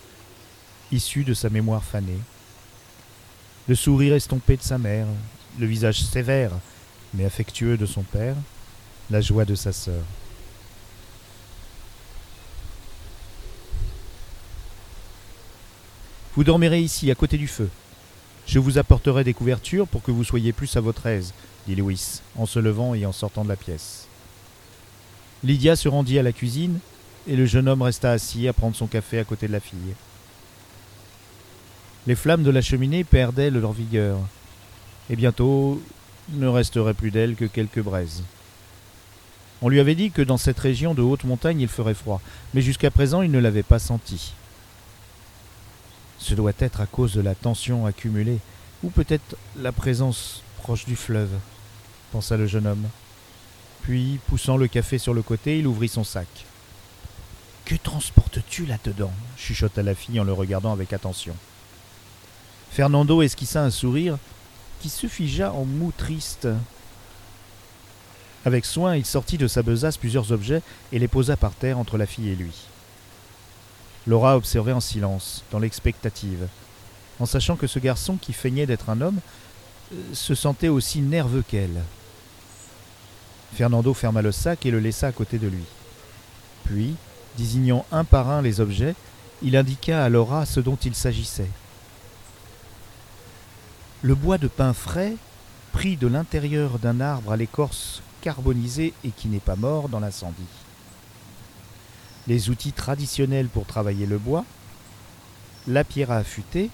issus 0.92 1.24
de 1.24 1.34
sa 1.34 1.48
mémoire 1.48 1.84
fanée. 1.84 2.18
Le 3.68 3.74
sourire 3.74 4.14
estompé 4.14 4.56
de 4.56 4.62
sa 4.62 4.78
mère, 4.78 5.06
le 5.58 5.66
visage 5.66 6.02
sévère 6.02 6.52
mais 7.14 7.24
affectueux 7.24 7.76
de 7.76 7.86
son 7.86 8.02
père, 8.02 8.36
la 9.10 9.20
joie 9.20 9.44
de 9.44 9.54
sa 9.54 9.72
sœur. 9.72 10.02
Vous 16.36 16.44
dormirez 16.44 16.82
ici, 16.82 17.10
à 17.10 17.14
côté 17.14 17.38
du 17.38 17.48
feu. 17.48 17.70
Je 18.46 18.58
vous 18.58 18.76
apporterai 18.76 19.24
des 19.24 19.32
couvertures 19.32 19.88
pour 19.88 20.02
que 20.02 20.10
vous 20.10 20.22
soyez 20.22 20.52
plus 20.52 20.76
à 20.76 20.82
votre 20.82 21.06
aise, 21.06 21.32
dit 21.66 21.74
Louis, 21.74 22.20
en 22.36 22.44
se 22.44 22.58
levant 22.58 22.92
et 22.92 23.06
en 23.06 23.12
sortant 23.12 23.42
de 23.42 23.48
la 23.48 23.56
pièce. 23.56 24.06
Lydia 25.44 25.76
se 25.76 25.88
rendit 25.88 26.18
à 26.18 26.22
la 26.22 26.32
cuisine 26.32 26.78
et 27.26 27.36
le 27.36 27.46
jeune 27.46 27.68
homme 27.68 27.80
resta 27.80 28.12
assis 28.12 28.48
à 28.48 28.52
prendre 28.52 28.76
son 28.76 28.86
café 28.86 29.18
à 29.18 29.24
côté 29.24 29.48
de 29.48 29.52
la 29.52 29.60
fille. 29.60 29.94
Les 32.06 32.14
flammes 32.14 32.42
de 32.42 32.50
la 32.50 32.60
cheminée 32.60 33.02
perdaient 33.02 33.50
leur 33.50 33.72
vigueur, 33.72 34.18
et 35.08 35.16
bientôt 35.16 35.82
ne 36.34 36.46
resterait 36.46 36.94
plus 36.94 37.10
d'elle 37.10 37.34
que 37.34 37.46
quelques 37.46 37.82
braises. 37.82 38.22
On 39.62 39.70
lui 39.70 39.80
avait 39.80 39.94
dit 39.94 40.10
que 40.10 40.22
dans 40.22 40.36
cette 40.36 40.60
région 40.60 40.92
de 40.92 41.00
haute 41.00 41.24
montagne 41.24 41.62
il 41.62 41.68
ferait 41.68 41.94
froid, 41.94 42.20
mais 42.52 42.60
jusqu'à 42.60 42.90
présent 42.90 43.22
il 43.22 43.30
ne 43.30 43.38
l'avait 43.38 43.62
pas 43.62 43.78
senti. 43.78 44.34
Ce 46.26 46.34
doit 46.34 46.52
être 46.58 46.80
à 46.80 46.86
cause 46.86 47.14
de 47.14 47.20
la 47.20 47.36
tension 47.36 47.86
accumulée, 47.86 48.40
ou 48.82 48.90
peut-être 48.90 49.36
la 49.56 49.70
présence 49.70 50.42
proche 50.56 50.84
du 50.84 50.96
fleuve, 50.96 51.30
pensa 52.10 52.36
le 52.36 52.48
jeune 52.48 52.66
homme. 52.66 52.88
Puis, 53.82 54.18
poussant 54.26 54.56
le 54.56 54.66
café 54.66 54.98
sur 54.98 55.14
le 55.14 55.22
côté, 55.22 55.60
il 55.60 55.68
ouvrit 55.68 55.86
son 55.88 56.02
sac. 56.02 56.26
Que 57.64 57.76
transportes-tu 57.76 58.66
là-dedans? 58.66 59.12
chuchota 59.36 59.84
la 59.84 59.94
fille 59.94 60.18
en 60.18 60.24
le 60.24 60.32
regardant 60.32 60.72
avec 60.72 60.92
attention. 60.92 61.36
Fernando 62.72 63.22
esquissa 63.22 63.62
un 63.62 63.70
sourire 63.70 64.18
qui 64.80 64.88
se 64.88 65.06
figea 65.06 65.52
en 65.52 65.64
moue 65.64 65.92
triste. 65.96 66.48
Avec 68.44 68.64
soin, 68.64 68.96
il 68.96 69.06
sortit 69.06 69.38
de 69.38 69.46
sa 69.46 69.62
besace 69.62 69.96
plusieurs 69.96 70.32
objets 70.32 70.62
et 70.90 70.98
les 70.98 71.06
posa 71.06 71.36
par 71.36 71.54
terre 71.54 71.78
entre 71.78 71.96
la 71.96 72.06
fille 72.06 72.30
et 72.30 72.34
lui. 72.34 72.66
Laura 74.06 74.36
observait 74.36 74.72
en 74.72 74.80
silence, 74.80 75.42
dans 75.50 75.58
l'expectative, 75.58 76.46
en 77.18 77.26
sachant 77.26 77.56
que 77.56 77.66
ce 77.66 77.78
garçon 77.78 78.16
qui 78.16 78.32
feignait 78.32 78.66
d'être 78.66 78.90
un 78.90 79.00
homme 79.00 79.18
euh, 79.92 79.96
se 80.12 80.34
sentait 80.34 80.68
aussi 80.68 81.00
nerveux 81.00 81.42
qu'elle. 81.46 81.82
Fernando 83.54 83.94
ferma 83.94 84.22
le 84.22 84.32
sac 84.32 84.66
et 84.66 84.70
le 84.70 84.80
laissa 84.80 85.08
à 85.08 85.12
côté 85.12 85.38
de 85.38 85.48
lui. 85.48 85.64
Puis, 86.64 86.94
désignant 87.36 87.84
un 87.90 88.04
par 88.04 88.28
un 88.28 88.42
les 88.42 88.60
objets, 88.60 88.94
il 89.42 89.56
indiqua 89.56 90.04
à 90.04 90.08
Laura 90.08 90.46
ce 90.46 90.60
dont 90.60 90.76
il 90.76 90.94
s'agissait. 90.94 91.50
Le 94.02 94.14
bois 94.14 94.38
de 94.38 94.48
pin 94.48 94.72
frais, 94.72 95.14
pris 95.72 95.96
de 95.96 96.06
l'intérieur 96.06 96.78
d'un 96.78 97.00
arbre 97.00 97.32
à 97.32 97.36
l'écorce 97.36 98.02
carbonisée 98.20 98.94
et 99.04 99.10
qui 99.10 99.28
n'est 99.28 99.40
pas 99.40 99.56
mort 99.56 99.88
dans 99.88 100.00
l'incendie. 100.00 100.65
Les 102.28 102.50
outils 102.50 102.72
traditionnels 102.72 103.48
pour 103.48 103.66
travailler 103.66 104.06
le 104.06 104.18
bois, 104.18 104.44
la 105.68 105.84
pierre 105.84 106.10
à 106.10 106.16
affûter, 106.16 106.70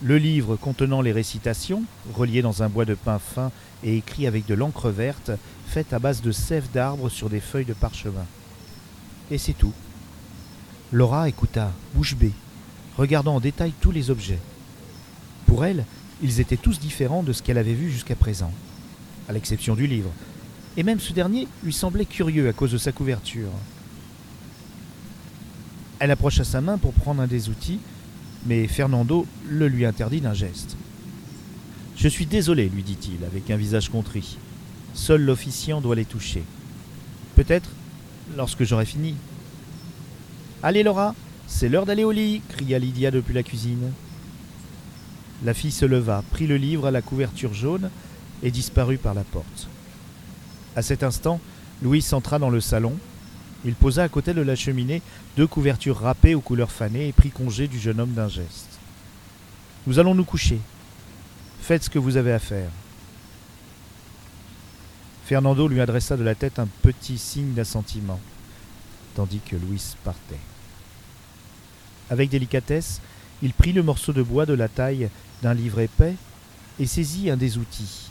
le 0.00 0.16
livre 0.16 0.54
contenant 0.56 1.00
les 1.00 1.10
récitations, 1.10 1.82
relié 2.14 2.40
dans 2.40 2.62
un 2.62 2.68
bois 2.68 2.84
de 2.84 2.94
pin 2.94 3.18
fin 3.18 3.50
et 3.82 3.96
écrit 3.96 4.28
avec 4.28 4.46
de 4.46 4.54
l'encre 4.54 4.90
verte, 4.90 5.32
faite 5.66 5.92
à 5.92 5.98
base 5.98 6.22
de 6.22 6.30
sève 6.30 6.70
d'arbre 6.72 7.08
sur 7.08 7.28
des 7.28 7.40
feuilles 7.40 7.64
de 7.64 7.74
parchemin. 7.74 8.26
Et 9.30 9.38
c'est 9.38 9.54
tout. 9.54 9.72
Laura 10.92 11.28
écouta, 11.28 11.72
bouche 11.94 12.14
bée, 12.14 12.32
regardant 12.96 13.36
en 13.36 13.40
détail 13.40 13.72
tous 13.80 13.90
les 13.90 14.10
objets. 14.10 14.38
Pour 15.46 15.64
elle, 15.64 15.84
ils 16.22 16.40
étaient 16.40 16.56
tous 16.56 16.78
différents 16.78 17.22
de 17.22 17.32
ce 17.32 17.42
qu'elle 17.42 17.58
avait 17.58 17.74
vu 17.74 17.90
jusqu'à 17.90 18.16
présent, 18.16 18.52
à 19.28 19.32
l'exception 19.32 19.74
du 19.74 19.86
livre. 19.86 20.10
Et 20.76 20.84
même 20.84 21.00
ce 21.00 21.12
dernier 21.12 21.48
lui 21.64 21.72
semblait 21.72 22.04
curieux 22.04 22.48
à 22.48 22.52
cause 22.52 22.72
de 22.72 22.78
sa 22.78 22.92
couverture. 22.92 23.50
Elle 25.98 26.10
approcha 26.10 26.44
sa 26.44 26.60
main 26.60 26.78
pour 26.78 26.92
prendre 26.92 27.22
un 27.22 27.26
des 27.26 27.48
outils, 27.48 27.80
mais 28.46 28.68
Fernando 28.68 29.26
le 29.48 29.68
lui 29.68 29.84
interdit 29.84 30.20
d'un 30.20 30.34
geste. 30.34 30.76
Je 31.96 32.08
suis 32.08 32.26
désolé, 32.26 32.68
lui 32.68 32.84
dit-il, 32.84 33.24
avec 33.24 33.50
un 33.50 33.56
visage 33.56 33.88
contrit. 33.88 34.38
Seul 34.94 35.22
l'officiant 35.22 35.80
doit 35.80 35.96
les 35.96 36.04
toucher. 36.04 36.44
Peut-être 37.34 37.70
lorsque 38.36 38.64
j'aurai 38.64 38.84
fini. 38.84 39.14
Allez, 40.62 40.82
Laura, 40.82 41.14
c'est 41.48 41.68
l'heure 41.68 41.86
d'aller 41.86 42.04
au 42.04 42.12
lit, 42.12 42.42
cria 42.48 42.78
Lydia 42.78 43.10
depuis 43.10 43.34
la 43.34 43.42
cuisine. 43.42 43.92
La 45.44 45.54
fille 45.54 45.72
se 45.72 45.84
leva, 45.84 46.22
prit 46.30 46.46
le 46.46 46.56
livre 46.56 46.86
à 46.86 46.90
la 46.90 47.02
couverture 47.02 47.54
jaune 47.54 47.90
et 48.42 48.50
disparut 48.50 48.98
par 48.98 49.14
la 49.14 49.24
porte. 49.24 49.68
À 50.76 50.82
cet 50.82 51.02
instant, 51.02 51.40
Louis 51.82 52.04
entra 52.12 52.38
dans 52.38 52.50
le 52.50 52.60
salon. 52.60 52.96
Il 53.64 53.74
posa 53.74 54.04
à 54.04 54.08
côté 54.08 54.34
de 54.34 54.42
la 54.42 54.54
cheminée 54.54 55.02
deux 55.36 55.46
couvertures 55.46 55.98
râpées 55.98 56.34
aux 56.34 56.40
couleurs 56.40 56.70
fanées 56.70 57.08
et 57.08 57.12
prit 57.12 57.30
congé 57.30 57.66
du 57.66 57.78
jeune 57.78 58.00
homme 58.00 58.12
d'un 58.12 58.28
geste. 58.28 58.78
Nous 59.86 59.98
allons 59.98 60.14
nous 60.14 60.24
coucher. 60.24 60.60
Faites 61.60 61.84
ce 61.84 61.90
que 61.90 61.98
vous 61.98 62.16
avez 62.16 62.32
à 62.32 62.38
faire. 62.38 62.70
Fernando 65.24 65.68
lui 65.68 65.80
adressa 65.80 66.16
de 66.16 66.22
la 66.22 66.34
tête 66.34 66.58
un 66.58 66.68
petit 66.82 67.18
signe 67.18 67.52
d'assentiment, 67.52 68.20
tandis 69.14 69.40
que 69.40 69.56
Louis 69.56 69.82
partait. 70.02 70.38
Avec 72.10 72.30
délicatesse, 72.30 73.00
il 73.42 73.52
prit 73.52 73.72
le 73.72 73.82
morceau 73.82 74.12
de 74.12 74.22
bois 74.22 74.46
de 74.46 74.54
la 74.54 74.68
taille 74.68 75.10
d'un 75.42 75.52
livre 75.52 75.80
épais 75.80 76.14
et 76.80 76.86
saisit 76.86 77.28
un 77.28 77.36
des 77.36 77.58
outils. 77.58 78.10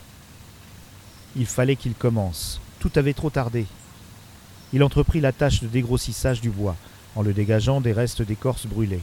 Il 1.35 1.45
fallait 1.45 1.75
qu'il 1.75 1.93
commence. 1.93 2.61
Tout 2.79 2.91
avait 2.95 3.13
trop 3.13 3.29
tardé. 3.29 3.65
Il 4.73 4.83
entreprit 4.83 5.21
la 5.21 5.31
tâche 5.31 5.61
de 5.61 5.67
dégrossissage 5.67 6.41
du 6.41 6.49
bois, 6.49 6.75
en 7.15 7.21
le 7.21 7.33
dégageant 7.33 7.81
des 7.81 7.93
restes 7.93 8.21
d'écorce 8.21 8.67
brûlée. 8.67 9.01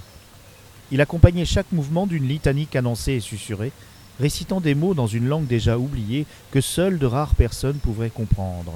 Il 0.92 1.00
accompagnait 1.00 1.44
chaque 1.44 1.73
mouvement 1.73 2.06
d'une 2.06 2.28
litanie 2.28 2.66
cadencée 2.66 3.12
et 3.12 3.21
susurrée, 3.21 3.73
récitant 4.21 4.61
des 4.61 4.75
mots 4.75 4.94
dans 4.94 5.06
une 5.06 5.26
langue 5.26 5.47
déjà 5.47 5.78
oubliée 5.78 6.26
que 6.50 6.61
seules 6.61 6.99
de 6.99 7.06
rares 7.06 7.35
personnes 7.35 7.78
pouvaient 7.78 8.11
comprendre. 8.11 8.73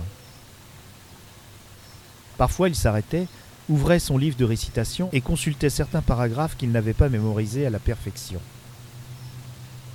Parfois 2.36 2.68
il 2.68 2.74
s'arrêtait, 2.74 3.26
ouvrait 3.68 3.98
son 3.98 4.16
livre 4.16 4.36
de 4.36 4.44
récitation 4.44 5.10
et 5.12 5.20
consultait 5.20 5.70
certains 5.70 6.02
paragraphes 6.02 6.56
qu'il 6.56 6.72
n'avait 6.72 6.94
pas 6.94 7.08
mémorisés 7.08 7.66
à 7.66 7.70
la 7.70 7.78
perfection. 7.78 8.40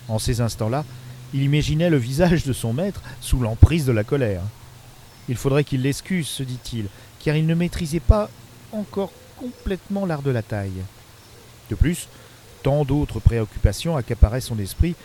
En 0.07 0.19
ces 0.19 0.41
instants-là, 0.41 0.85
il 1.33 1.41
imaginait 1.41 1.89
le 1.89 1.97
visage 1.97 2.43
de 2.43 2.53
son 2.53 2.73
maître 2.73 3.01
sous 3.21 3.39
l'emprise 3.39 3.85
de 3.85 3.91
la 3.91 4.03
colère. 4.03 4.43
Il 5.30 5.36
faudrait 5.36 5.63
qu'il 5.63 5.82
l'excuse, 5.82 6.27
se 6.27 6.44
dit-il, 6.44 6.88
car 7.24 7.36
il 7.36 7.46
ne 7.46 7.56
maîtrisait 7.56 8.00
pas 8.00 8.30
encore 8.72 9.12
complètement 9.38 10.06
l'art 10.06 10.22
de 10.22 10.32
la 10.32 10.42
taille. 10.42 10.84
De 11.70 11.75
plus, 11.75 12.08
tant 12.62 12.86
d'autres 12.86 13.20
préoccupations 13.20 13.96
accaparaient 13.96 14.42
son 14.42 14.60
esprit 14.60 14.96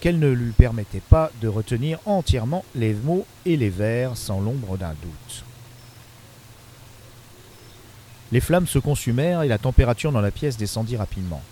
qu'elle 0.00 0.18
ne 0.18 0.30
lui 0.30 0.52
permettait 0.52 1.00
pas 1.00 1.30
de 1.40 1.48
retenir 1.48 1.98
entièrement 2.04 2.64
les 2.74 2.92
mots 2.92 3.26
et 3.46 3.56
les 3.56 3.70
vers 3.70 4.16
sans 4.16 4.40
l'ombre 4.40 4.76
d'un 4.76 4.94
doute. 5.02 5.44
Les 8.32 8.40
flammes 8.40 8.66
se 8.66 8.78
consumèrent 8.78 9.42
et 9.42 9.48
la 9.48 9.58
température 9.58 10.12
dans 10.12 10.20
la 10.20 10.30
pièce 10.30 10.56
descendit 10.56 10.96
rapidement. 10.96 11.42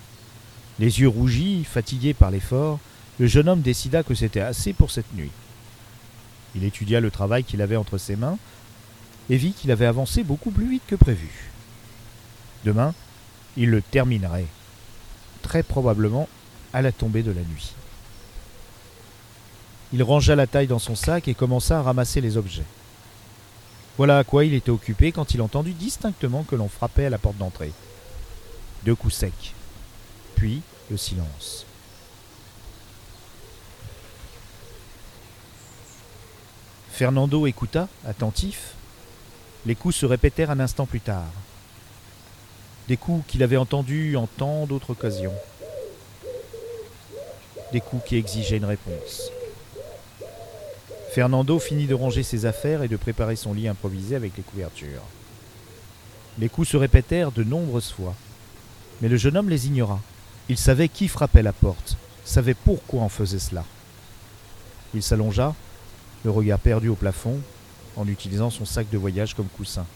Les 0.79 1.01
yeux 1.01 1.09
rougis, 1.09 1.65
fatigué 1.65 2.13
par 2.13 2.31
l'effort, 2.31 2.81
le 3.19 3.27
jeune 3.27 3.49
homme 3.49 3.61
décida 3.61 4.03
que 4.03 4.15
c'était 4.15 4.41
assez 4.41 4.73
pour 4.73 4.91
cette 4.91 5.15
nuit. 5.15 5.31
Il 6.55 6.65
étudia 6.65 7.01
le 7.01 7.11
travail 7.11 7.45
qu'il 7.45 7.63
avait 7.63 7.77
entre 7.77 7.99
ses 7.99 8.17
mains 8.17 8.39
et 9.31 9.37
vit 9.37 9.53
qu'il 9.53 9.71
avait 9.71 9.87
avancé 9.87 10.23
beaucoup 10.25 10.51
plus 10.51 10.69
vite 10.69 10.83
que 10.87 10.97
prévu. 10.97 11.51
Demain, 12.65 12.95
il 13.57 13.71
le 13.71 13.83
terminerait, 13.83 14.47
très 15.43 15.63
probablement 15.63 16.29
à 16.73 16.83
la 16.83 16.93
tombée 16.93 17.23
de 17.23 17.33
la 17.33 17.43
nuit. 17.43 17.73
Il 19.93 20.03
rangea 20.03 20.35
la 20.35 20.47
taille 20.47 20.67
dans 20.67 20.79
son 20.79 20.95
sac 20.95 21.29
et 21.29 21.35
commença 21.35 21.79
à 21.79 21.83
ramasser 21.83 22.21
les 22.21 22.37
objets. 22.37 22.65
Voilà 23.99 24.19
à 24.19 24.25
quoi 24.25 24.45
il 24.45 24.55
était 24.55 24.71
occupé 24.71 25.13
quand 25.13 25.35
il 25.35 25.43
entendit 25.43 25.75
distinctement 25.75 26.45
que 26.45 26.57
l'on 26.57 26.69
frappait 26.69 27.07
à 27.07 27.11
la 27.11 27.19
porte 27.19 27.37
d'entrée. 27.37 27.73
Deux 28.85 28.95
coups 28.95 29.15
secs, 29.15 29.55
puis 30.35 30.63
le 30.91 30.97
silence. 30.97 31.67
Fernando 36.93 37.47
écouta, 37.47 37.89
attentif. 38.07 38.75
Les 39.65 39.75
coups 39.75 39.97
se 39.97 40.05
répétèrent 40.05 40.51
un 40.51 40.61
instant 40.61 40.85
plus 40.85 41.01
tard. 41.01 41.33
Des 42.87 42.99
coups 42.99 43.25
qu'il 43.27 43.43
avait 43.43 43.57
entendus 43.57 44.15
en 44.15 44.27
tant 44.27 44.67
d'autres 44.67 44.91
occasions. 44.91 45.33
Des 47.73 47.81
coups 47.81 48.05
qui 48.07 48.17
exigeaient 48.17 48.59
une 48.59 48.67
réponse. 48.67 49.33
Fernando 51.13 51.59
finit 51.59 51.87
de 51.87 51.95
ranger 51.95 52.23
ses 52.23 52.45
affaires 52.45 52.83
et 52.83 52.89
de 52.89 52.97
préparer 52.97 53.37
son 53.37 53.55
lit 53.55 53.69
improvisé 53.69 54.15
avec 54.15 54.37
les 54.37 54.43
couvertures. 54.43 55.03
Les 56.39 56.51
coups 56.51 56.69
se 56.69 56.77
répétèrent 56.77 57.33
de 57.33 57.43
nombreuses 57.43 57.91
fois, 57.91 58.15
mais 59.01 59.09
le 59.09 59.17
jeune 59.17 59.39
homme 59.39 59.49
les 59.49 59.67
ignora. 59.67 59.99
Il 60.51 60.59
savait 60.59 60.89
qui 60.89 61.09
frappait 61.09 61.43
la 61.43 61.55
porte, 61.55 61.97
savait 62.25 62.55
pourquoi 62.55 63.01
on 63.01 63.09
faisait 63.09 63.39
cela. 63.39 63.65
Il 64.95 65.03
s'allongea, 65.03 65.55
le 66.25 66.31
regard 66.31 66.59
perdu 66.59 66.89
au 66.89 66.95
plafond, 66.95 67.39
en 67.97 68.07
utilisant 68.09 68.51
son 68.51 68.65
sac 68.65 68.89
de 68.91 68.99
voyage 68.99 69.35
comme 69.35 69.49
coussin. 69.49 69.87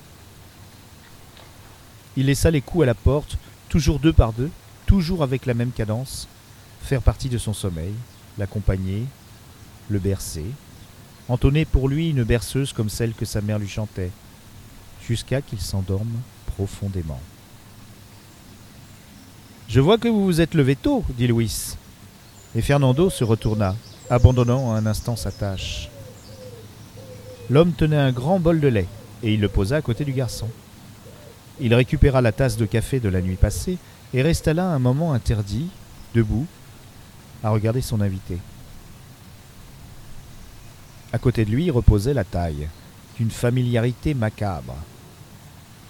Il 2.16 2.26
laissa 2.26 2.50
les 2.50 2.60
coups 2.60 2.84
à 2.84 2.86
la 2.86 2.94
porte, 2.94 3.36
toujours 3.68 3.98
deux 3.98 4.12
par 4.12 4.32
deux, 4.32 4.50
toujours 4.86 5.22
avec 5.22 5.46
la 5.46 5.54
même 5.54 5.72
cadence, 5.72 6.28
faire 6.82 7.02
partie 7.02 7.28
de 7.28 7.38
son 7.38 7.52
sommeil, 7.52 7.94
l'accompagner, 8.38 9.04
le 9.88 9.98
bercer, 9.98 10.46
entonner 11.28 11.64
pour 11.64 11.88
lui 11.88 12.10
une 12.10 12.24
berceuse 12.24 12.72
comme 12.72 12.88
celle 12.88 13.14
que 13.14 13.24
sa 13.24 13.40
mère 13.40 13.58
lui 13.58 13.68
chantait, 13.68 14.10
jusqu'à 15.06 15.42
qu'il 15.42 15.60
s'endorme 15.60 16.20
profondément. 16.46 17.20
Je 19.68 19.80
vois 19.80 19.98
que 19.98 20.08
vous 20.08 20.24
vous 20.24 20.40
êtes 20.40 20.54
levé 20.54 20.76
tôt, 20.76 21.04
dit 21.16 21.26
Louis. 21.26 21.76
Et 22.54 22.62
Fernando 22.62 23.10
se 23.10 23.24
retourna, 23.24 23.74
abandonnant 24.08 24.72
un 24.72 24.86
instant 24.86 25.16
sa 25.16 25.32
tâche. 25.32 25.90
L'homme 27.48 27.72
tenait 27.72 27.96
un 27.96 28.12
grand 28.12 28.40
bol 28.40 28.60
de 28.60 28.68
lait, 28.68 28.88
et 29.22 29.34
il 29.34 29.40
le 29.40 29.48
posa 29.48 29.76
à 29.76 29.82
côté 29.82 30.04
du 30.04 30.12
garçon. 30.12 30.48
Il 31.60 31.74
récupéra 31.74 32.20
la 32.20 32.32
tasse 32.32 32.56
de 32.56 32.66
café 32.66 33.00
de 33.00 33.08
la 33.08 33.22
nuit 33.22 33.36
passée 33.36 33.78
et 34.12 34.22
resta 34.22 34.52
là 34.52 34.66
un 34.66 34.78
moment 34.78 35.12
interdit, 35.12 35.68
debout, 36.14 36.46
à 37.42 37.50
regarder 37.50 37.80
son 37.80 38.00
invité. 38.00 38.38
À 41.12 41.18
côté 41.18 41.44
de 41.44 41.50
lui 41.50 41.70
reposait 41.70 42.14
la 42.14 42.24
taille, 42.24 42.68
d'une 43.16 43.30
familiarité 43.30 44.12
macabre. 44.12 44.74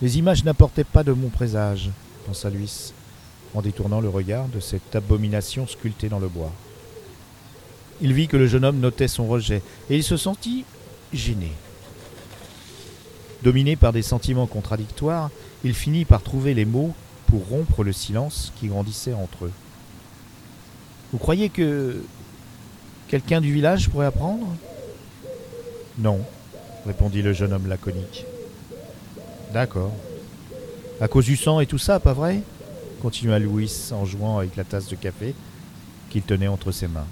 Les 0.03 0.19
images 0.19 0.45
n'apportaient 0.45 0.85
pas 0.85 1.03
de 1.03 1.13
mon 1.13 1.31
présage, 1.31 1.91
pensa 2.27 2.51
Luis, 2.51 2.93
en 3.55 3.63
détournant 3.63 4.01
le 4.01 4.11
regard 4.11 4.47
de 4.49 4.61
cette 4.61 4.95
abomination 4.95 5.67
sculptée 5.67 6.11
dans 6.11 6.19
le 6.19 6.29
bois. 6.29 6.53
Il 8.03 8.13
vit 8.13 8.29
que 8.29 8.37
le 8.37 8.47
jeune 8.47 8.65
homme 8.65 8.79
notait 8.79 9.09
son 9.09 9.27
rejet, 9.27 9.63
et 9.89 9.97
il 9.97 10.05
se 10.05 10.19
sentit 10.19 10.65
gêné. 11.13 11.53
Dominé 13.43 13.77
par 13.77 13.93
des 13.93 14.03
sentiments 14.03 14.47
contradictoires, 14.47 15.31
il 15.65 15.75
finit 15.75 16.05
par 16.05 16.23
trouver 16.23 16.55
les 16.55 16.65
mots 16.65 16.95
pour 17.27 17.47
rompre 17.49 17.85
le 17.85 17.93
silence 17.93 18.53
qui 18.57 18.69
grandissait 18.69 19.13
entre 19.13 19.47
eux. 19.47 19.53
Vous 21.13 21.19
croyez 21.19 21.49
que 21.49 22.03
quelqu'un 23.09 23.41
du 23.41 23.53
village 23.53 23.89
pourrait 23.89 24.07
apprendre? 24.07 24.47
Non, 25.99 26.21
répondit 26.85 27.23
le 27.23 27.33
jeune 27.33 27.53
homme 27.53 27.69
laconique. 27.69 28.25
D'accord. 29.53 29.93
À 31.01 31.09
cause 31.09 31.27
du 31.27 31.37
sang 31.37 31.61
et 31.61 31.67
tout 31.67 31.79
ça, 31.79 32.01
pas 32.01 32.13
vrai? 32.13 32.43
continua 33.03 33.39
Louis 33.39 33.71
en 33.93 34.05
jouant 34.05 34.39
avec 34.39 34.57
la 34.57 34.65
tasse 34.65 34.89
de 34.89 34.97
café 34.97 35.35
qu'il 36.11 36.23
tenait 36.23 36.49
entre 36.49 36.73
ses 36.73 36.89
mains. 36.89 37.07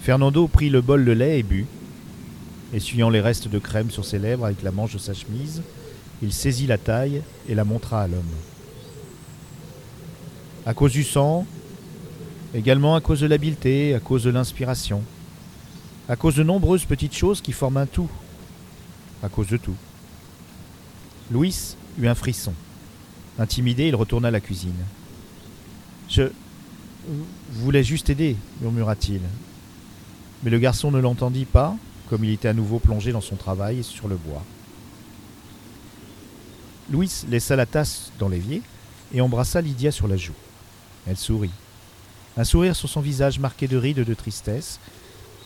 Fernando 0.00 0.48
prit 0.48 0.70
le 0.70 0.80
bol 0.80 1.04
de 1.04 1.12
lait 1.12 1.40
et 1.40 1.42
but. 1.42 1.66
Essuyant 2.72 3.08
les 3.08 3.20
restes 3.20 3.48
de 3.48 3.58
crème 3.58 3.90
sur 3.90 4.04
ses 4.04 4.18
lèvres 4.18 4.44
avec 4.44 4.62
la 4.62 4.70
manche 4.70 4.92
de 4.92 4.98
sa 4.98 5.14
chemise, 5.14 5.62
il 6.22 6.32
saisit 6.32 6.66
la 6.66 6.78
taille 6.78 7.22
et 7.48 7.54
la 7.54 7.64
montra 7.64 8.02
à 8.02 8.08
l'homme. 8.08 8.24
À 10.66 10.74
cause 10.74 10.92
du 10.92 11.04
sang, 11.04 11.46
également 12.54 12.94
à 12.94 13.00
cause 13.00 13.20
de 13.20 13.26
l'habileté, 13.26 13.94
à 13.94 14.00
cause 14.00 14.24
de 14.24 14.30
l'inspiration, 14.30 15.02
à 16.08 16.16
cause 16.16 16.34
de 16.34 16.42
nombreuses 16.42 16.84
petites 16.84 17.14
choses 17.14 17.40
qui 17.40 17.52
forment 17.52 17.78
un 17.78 17.86
tout, 17.86 18.10
à 19.22 19.28
cause 19.28 19.48
de 19.48 19.56
tout. 19.56 19.76
Louis 21.30 21.74
eut 21.98 22.08
un 22.08 22.14
frisson. 22.14 22.52
Intimidé, 23.38 23.88
il 23.88 23.94
retourna 23.94 24.28
à 24.28 24.30
la 24.30 24.40
cuisine. 24.40 24.74
Je 26.08 26.24
voulais 27.52 27.84
juste 27.84 28.10
aider, 28.10 28.36
murmura-t-il. 28.60 29.20
Mais 30.42 30.50
le 30.50 30.58
garçon 30.58 30.90
ne 30.90 30.98
l'entendit 30.98 31.44
pas, 31.44 31.76
comme 32.08 32.24
il 32.24 32.32
était 32.32 32.48
à 32.48 32.54
nouveau 32.54 32.78
plongé 32.78 33.12
dans 33.12 33.20
son 33.20 33.36
travail 33.36 33.82
sur 33.84 34.08
le 34.08 34.16
bois. 34.16 34.42
Louis 36.90 37.10
laissa 37.28 37.54
la 37.54 37.66
tasse 37.66 38.12
dans 38.18 38.28
l'évier 38.28 38.62
et 39.12 39.20
embrassa 39.20 39.60
Lydia 39.60 39.90
sur 39.90 40.08
la 40.08 40.16
joue. 40.16 40.32
Elle 41.06 41.16
sourit. 41.16 41.50
Un 42.36 42.44
sourire 42.44 42.76
sur 42.76 42.88
son 42.88 43.00
visage 43.00 43.38
marqué 43.38 43.68
de 43.68 43.76
rides 43.76 44.04
de 44.04 44.14
tristesse, 44.14 44.78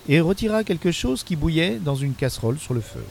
et 0.08 0.20
retira 0.20 0.64
quelque 0.64 0.92
chose 0.92 1.22
qui 1.22 1.36
bouillait 1.36 1.78
dans 1.78 1.94
une 1.94 2.14
casserole 2.14 2.58
sur 2.58 2.74
le 2.74 2.80
feu. 2.80 3.04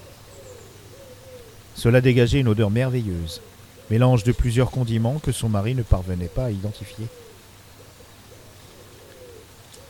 Cela 1.76 2.02
dégageait 2.02 2.42
une 2.42 2.50
odeur 2.50 2.70
merveilleuse, 2.70 3.42
mélange 3.90 4.24
de 4.24 4.32
plusieurs 4.32 4.72
condiments 4.72 5.20
que 5.20 5.32
son 5.32 5.50
mari 5.50 5.74
ne 5.74 5.84
parvenait 5.84 6.26
pas 6.26 6.46
à 6.46 6.52
identifier. 6.52 7.08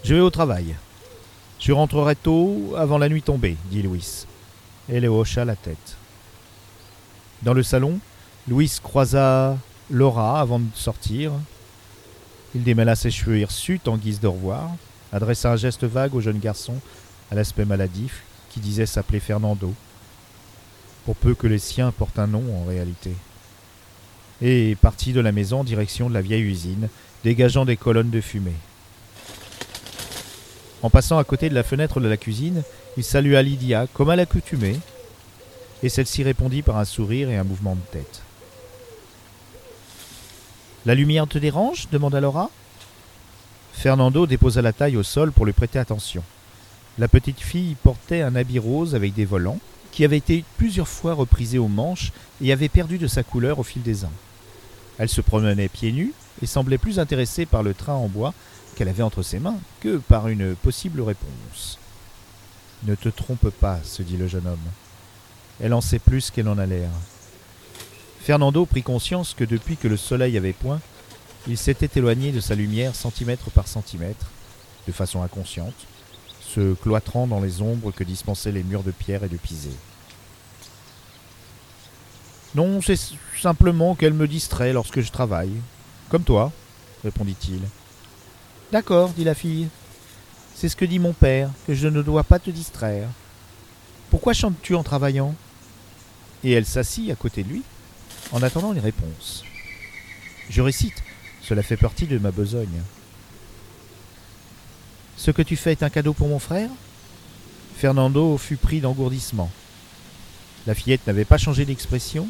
Je 0.04 0.14
vais 0.14 0.22
au 0.22 0.30
travail. 0.30 0.76
Je 1.62 1.72
rentrerai 1.72 2.16
tôt, 2.16 2.74
avant 2.76 2.98
la 2.98 3.08
nuit 3.08 3.22
tombée, 3.22 3.56
dit 3.66 3.84
Louis. 3.84 4.26
Elle 4.92 5.08
hocha 5.08 5.46
la 5.46 5.56
tête. 5.56 5.96
Dans 7.44 7.54
le 7.54 7.62
salon, 7.62 8.00
Louis 8.48 8.72
croisa 8.82 9.56
Laura 9.92 10.42
avant 10.42 10.58
de 10.58 10.66
sortir. 10.74 11.32
Il 12.56 12.64
démêla 12.64 12.96
ses 12.96 13.12
cheveux 13.12 13.38
hirsutes 13.38 13.88
en 13.88 13.98
guise 13.98 14.20
de 14.20 14.28
revoir, 14.28 14.72
adressa 15.14 15.52
un 15.52 15.56
geste 15.56 15.84
vague 15.84 16.16
au 16.16 16.20
jeune 16.20 16.40
garçon 16.40 16.78
à 17.30 17.36
l'aspect 17.36 17.66
maladif 17.66 18.24
qui 18.50 18.60
disait 18.60 18.88
s'appeler 18.88 19.20
Fernando, 19.20 19.72
pour 21.06 21.16
peu 21.16 21.36
que 21.36 21.48
les 21.48 21.60
siens 21.60 21.92
portent 21.92 22.20
un 22.20 22.28
nom 22.28 22.44
en 22.60 22.66
réalité, 22.66 23.14
et 24.42 24.76
partit 24.82 25.14
de 25.14 25.22
la 25.22 25.32
maison 25.32 25.60
en 25.60 25.64
direction 25.64 26.10
de 26.10 26.14
la 26.16 26.22
vieille 26.22 26.42
usine, 26.42 26.90
dégageant 27.24 27.66
des 27.66 27.78
colonnes 27.78 28.10
de 28.10 28.20
fumée. 28.20 28.52
En 30.84 30.90
passant 30.90 31.18
à 31.18 31.24
côté 31.24 31.50
de 31.50 31.56
la 31.56 31.64
fenêtre 31.64 32.00
de 32.00 32.08
la 32.08 32.18
cuisine, 32.18 32.64
il 32.98 33.04
salua 33.04 33.42
Lydia 33.44 33.88
comme 33.94 34.10
à 34.10 34.16
l'accoutumée, 34.16 34.80
et 35.84 35.90
celle-ci 35.90 36.24
répondit 36.24 36.62
par 36.62 36.78
un 36.78 36.86
sourire 36.86 37.30
et 37.30 37.38
un 37.38 37.44
mouvement 37.44 37.76
de 37.76 37.82
tête. 37.92 38.22
La 40.86 40.96
lumière 40.96 41.28
te 41.28 41.38
dérange? 41.38 41.88
demanda 41.92 42.20
Laura. 42.20 42.50
Fernando 43.74 44.26
déposa 44.26 44.62
la 44.62 44.74
taille 44.74 44.98
au 44.98 45.04
sol 45.04 45.32
pour 45.32 45.46
lui 45.46 45.54
prêter 45.54 45.78
attention. 45.78 46.24
La 46.98 47.08
petite 47.08 47.40
fille 47.40 47.76
portait 47.84 48.22
un 48.22 48.36
habit 48.36 48.60
rose 48.60 48.96
avec 48.96 49.14
des 49.14 49.26
volants, 49.26 49.60
qui 49.92 50.04
avait 50.06 50.18
été 50.18 50.44
plusieurs 50.58 50.88
fois 50.88 51.14
reprisé 51.14 51.58
aux 51.58 51.68
manches 51.68 52.12
et 52.42 52.52
avait 52.52 52.70
perdu 52.70 52.98
de 52.98 53.08
sa 53.08 53.24
couleur 53.24 53.60
au 53.60 53.64
fil 53.64 53.82
des 53.82 54.06
ans. 54.06 54.12
Elle 54.98 55.10
se 55.10 55.22
promenait 55.22 55.68
pieds 55.68 55.92
nus 55.92 56.14
et 56.42 56.48
semblait 56.48 56.78
plus 56.78 57.00
intéressée 57.00 57.46
par 57.46 57.64
le 57.64 57.74
train 57.74 57.94
en 57.94 58.08
bois 58.08 58.34
qu'elle 58.76 58.90
avait 58.90 59.04
entre 59.04 59.24
ses 59.24 59.40
mains 59.40 59.60
que 59.80 59.98
par 59.98 60.28
une 60.28 60.56
possible 60.56 61.02
réponse. 61.02 61.80
Ne 62.84 62.96
te 62.96 63.10
trompe 63.10 63.50
pas, 63.50 63.80
se 63.84 64.02
dit 64.02 64.18
le 64.18 64.28
jeune 64.28 64.48
homme. 64.48 64.58
Elle 65.62 65.74
en 65.74 65.82
sait 65.82 66.00
plus 66.00 66.32
qu'elle 66.32 66.48
en 66.48 66.58
a 66.58 66.66
l'air. 66.66 66.90
Fernando 68.22 68.66
prit 68.66 68.84
conscience 68.84 69.34
que 69.34 69.44
depuis 69.44 69.78
que 69.78 69.88
le 69.88 69.98
soleil 69.98 70.38
avait 70.38 70.54
point, 70.54 70.80
il 71.48 71.58
s'était 71.58 71.90
éloigné 72.00 72.32
de 72.32 72.40
sa 72.40 72.56
lumière 72.56 72.96
centimètre 72.96 73.50
par 73.52 73.68
centimètre, 73.68 74.28
de 74.88 74.92
façon 74.92 75.22
inconsciente, 75.24 75.74
se 76.42 76.74
cloîtrant 76.76 77.28
dans 77.28 77.40
les 77.40 77.62
ombres 77.62 77.92
que 77.92 78.04
dispensaient 78.04 78.52
les 78.52 78.64
murs 78.64 78.84
de 78.84 78.92
pierre 78.92 79.24
et 79.24 79.30
de 79.30 79.38
pisé. 79.38 79.72
Non, 82.54 82.82
c'est 82.82 83.00
simplement 83.40 83.96
qu'elle 83.96 84.14
me 84.14 84.28
distrait 84.28 84.74
lorsque 84.74 85.02
je 85.02 85.12
travaille. 85.12 85.54
Comme 86.10 86.24
toi, 86.24 86.52
répondit-il. 87.04 87.62
D'accord, 88.72 89.10
dit 89.10 89.26
la 89.26 89.36
fille. 89.36 89.68
C'est 90.56 90.70
ce 90.70 90.78
que 90.78 90.86
dit 90.86 91.00
mon 91.00 91.12
père, 91.12 91.50
que 91.68 91.74
je 91.74 91.90
ne 91.90 92.02
dois 92.02 92.24
pas 92.24 92.40
te 92.40 92.50
distraire. 92.50 93.10
Pourquoi 94.10 94.34
chantes-tu 94.34 94.76
en 94.76 94.84
travaillant? 94.84 95.36
Et 96.44 96.52
elle 96.52 96.66
s'assit 96.66 97.12
à 97.12 97.16
côté 97.16 97.44
de 97.44 97.50
lui, 97.50 97.64
en 98.32 98.42
attendant 98.42 98.72
les 98.72 98.80
réponses. 98.80 99.44
Je 100.50 100.62
récite, 100.62 101.04
cela 101.42 101.64
fait 101.64 101.76
partie 101.76 102.08
de 102.08 102.18
ma 102.18 102.32
besogne. 102.32 102.82
Ce 105.18 105.32
que 105.32 105.42
tu 105.42 105.58
fais 105.58 105.74
est 105.74 105.84
un 105.84 105.90
cadeau 105.90 106.14
pour 106.14 106.30
mon 106.30 106.40
frère? 106.40 106.70
Fernando 107.76 108.38
fut 108.38 108.56
pris 108.56 108.80
d'engourdissement. 108.80 109.52
La 110.66 110.76
fillette 110.76 111.06
n'avait 111.08 111.26
pas 111.26 111.38
changé 111.38 111.66
d'expression, 111.66 112.28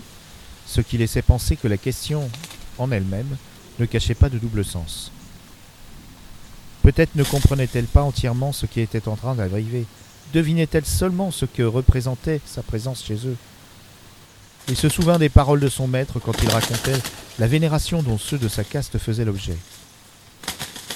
ce 0.66 0.82
qui 0.82 0.98
laissait 0.98 1.22
penser 1.22 1.56
que 1.56 1.68
la 1.68 1.78
question 1.78 2.30
en 2.80 2.92
elle-même 2.92 3.38
ne 3.78 3.86
cachait 3.86 4.16
pas 4.16 4.30
de 4.30 4.40
double 4.40 4.66
sens. 4.66 5.12
Peut-être 6.94 7.16
ne 7.16 7.24
comprenait-elle 7.24 7.86
pas 7.86 8.02
entièrement 8.02 8.52
ce 8.52 8.66
qui 8.66 8.82
était 8.82 9.08
en 9.08 9.16
train 9.16 9.34
d'arriver, 9.34 9.86
devinait-elle 10.34 10.86
seulement 10.86 11.32
ce 11.32 11.46
que 11.46 11.64
représentait 11.64 12.42
sa 12.46 12.64
présence 12.64 13.06
chez 13.06 13.16
eux? 13.28 13.38
Il 14.68 14.76
se 14.76 14.90
souvint 14.90 15.18
des 15.18 15.30
paroles 15.30 15.62
de 15.62 15.70
son 15.70 15.88
maître 15.88 16.20
quand 16.20 16.34
il 16.44 16.50
racontait 16.50 17.00
la 17.40 17.48
vénération 17.48 18.04
dont 18.04 18.18
ceux 18.18 18.38
de 18.38 18.50
sa 18.50 18.66
caste 18.66 18.98
faisaient 18.98 19.24
l'objet. 19.24 19.56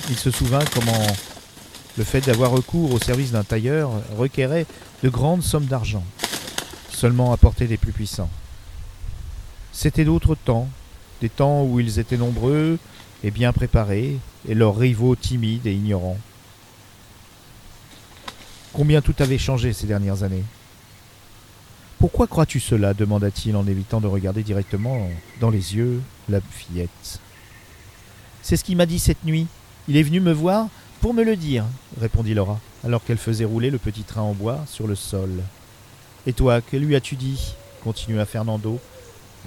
Il 0.10 0.18
se 0.18 0.32
souvint 0.32 0.66
comment 0.74 1.08
le 1.98 2.04
fait 2.04 2.20
d'avoir 2.20 2.52
recours 2.52 2.92
au 2.92 3.00
service 3.00 3.32
d'un 3.32 3.46
tailleur 3.46 3.90
requérait 4.18 4.66
de 5.02 5.08
grandes 5.08 5.44
sommes 5.44 5.66
d'argent, 5.66 6.04
seulement 6.90 7.32
à 7.32 7.38
portée 7.38 7.68
des 7.68 7.78
plus 7.78 7.94
puissants. 7.94 8.30
C'étaient 9.72 10.04
d'autres 10.04 10.36
temps, 10.36 10.68
des 11.22 11.30
temps 11.30 11.64
où 11.64 11.80
ils 11.80 12.00
étaient 12.00 12.18
nombreux 12.18 12.80
et 13.24 13.32
bien 13.32 13.54
préparés, 13.54 14.18
et 14.48 14.56
leurs 14.56 14.78
rivaux 14.78 15.16
timides 15.16 15.68
et 15.68 15.74
ignorants. 15.74 16.18
Combien 18.74 19.02
tout 19.02 19.16
avait 19.20 19.38
changé 19.38 19.74
ces 19.74 19.88
dernières 19.88 20.24
années 20.24 20.44
pourquoi 21.98 22.28
crois-tu 22.28 22.60
cela 22.60 22.94
demanda-t-il 22.94 23.56
en 23.56 23.66
évitant 23.66 24.02
de 24.02 24.08
regarder 24.08 24.44
directement 24.44 25.10
dans 25.40 25.50
les 25.50 25.76
yeux 25.76 26.02
la 26.30 26.40
fillette. 26.42 27.20
C'est 28.42 28.58
ce 28.58 28.64
qu'il 28.64 28.78
m'a 28.78 28.86
dit 28.86 29.00
cette 29.00 29.24
nuit. 29.24 29.48
Il 29.88 29.98
est 29.98 30.04
venu 30.04 30.20
me 30.20 30.34
voir 30.34 30.68
pour 31.02 31.14
me 31.14 31.24
le 31.24 31.36
dire, 31.36 31.66
répondit 32.00 32.34
Laura, 32.34 32.60
alors 32.84 33.04
qu'elle 33.04 33.18
faisait 33.18 33.46
rouler 33.46 33.70
le 33.70 33.78
petit 33.78 34.04
train 34.04 34.22
en 34.22 34.34
bois 34.34 34.64
sur 34.68 34.88
le 34.88 34.96
sol. 34.96 35.32
Et 36.28 36.34
toi, 36.34 36.62
que 36.62 36.78
lui 36.78 36.96
as-tu 36.96 37.16
dit? 37.16 37.56
continua 37.84 38.26
Fernando, 38.26 38.80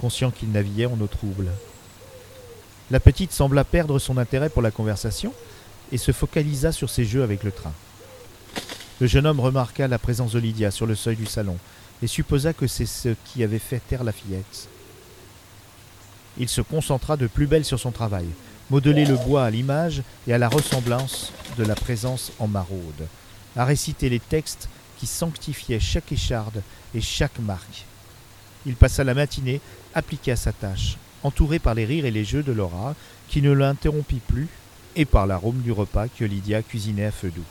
conscient 0.01 0.31
qu'il 0.31 0.51
naviguait 0.51 0.85
en 0.85 0.99
eau 1.01 1.07
trouble. 1.07 1.49
La 2.91 2.99
petite 2.99 3.31
sembla 3.31 3.63
perdre 3.63 3.99
son 3.99 4.17
intérêt 4.17 4.49
pour 4.49 4.61
la 4.61 4.71
conversation 4.71 5.33
et 5.91 5.97
se 5.97 6.11
focalisa 6.11 6.71
sur 6.71 6.89
ses 6.89 7.05
jeux 7.05 7.23
avec 7.23 7.43
le 7.43 7.51
train. 7.51 7.73
Le 8.99 9.07
jeune 9.07 9.27
homme 9.27 9.39
remarqua 9.39 9.87
la 9.87 9.99
présence 9.99 10.33
de 10.33 10.39
Lydia 10.39 10.71
sur 10.71 10.85
le 10.85 10.95
seuil 10.95 11.15
du 11.15 11.25
salon 11.25 11.57
et 12.01 12.07
supposa 12.07 12.53
que 12.53 12.67
c'est 12.67 12.85
ce 12.85 13.15
qui 13.25 13.43
avait 13.43 13.59
fait 13.59 13.79
taire 13.79 14.03
la 14.03 14.11
fillette. 14.11 14.67
Il 16.37 16.49
se 16.49 16.61
concentra 16.61 17.15
de 17.15 17.27
plus 17.27 17.47
belle 17.47 17.65
sur 17.65 17.79
son 17.79 17.91
travail, 17.91 18.27
modeler 18.69 19.05
le 19.05 19.15
bois 19.15 19.45
à 19.45 19.49
l'image 19.49 20.01
et 20.27 20.33
à 20.33 20.37
la 20.37 20.49
ressemblance 20.49 21.31
de 21.57 21.63
la 21.63 21.75
présence 21.75 22.31
en 22.39 22.47
maraude, 22.47 23.07
à 23.55 23.65
réciter 23.65 24.09
les 24.09 24.19
textes 24.19 24.67
qui 24.97 25.05
sanctifiaient 25.05 25.79
chaque 25.79 26.11
écharde 26.11 26.61
et 26.95 27.01
chaque 27.01 27.39
marque. 27.39 27.85
Il 28.65 28.75
passa 28.75 29.03
la 29.03 29.13
matinée 29.13 29.61
appliqué 29.93 30.31
à 30.31 30.35
sa 30.35 30.51
tâche, 30.51 30.97
entouré 31.23 31.59
par 31.59 31.73
les 31.73 31.85
rires 31.85 32.05
et 32.05 32.11
les 32.11 32.23
jeux 32.23 32.43
de 32.43 32.51
Laura, 32.51 32.95
qui 33.27 33.41
ne 33.41 33.51
l'interrompit 33.51 34.21
plus, 34.27 34.47
et 34.95 35.05
par 35.05 35.27
l'arôme 35.27 35.61
du 35.61 35.71
repas 35.71 36.07
que 36.07 36.25
Lydia 36.25 36.61
cuisinait 36.61 37.05
à 37.05 37.11
feu 37.11 37.29
doux. 37.29 37.43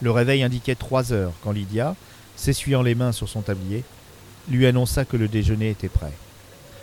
Le 0.00 0.10
réveil 0.10 0.42
indiquait 0.42 0.74
trois 0.74 1.12
heures 1.12 1.32
quand 1.42 1.52
Lydia, 1.52 1.94
s'essuyant 2.36 2.82
les 2.82 2.94
mains 2.94 3.12
sur 3.12 3.28
son 3.28 3.42
tablier, 3.42 3.84
lui 4.48 4.66
annonça 4.66 5.04
que 5.04 5.16
le 5.16 5.28
déjeuner 5.28 5.70
était 5.70 5.88
prêt. 5.88 6.12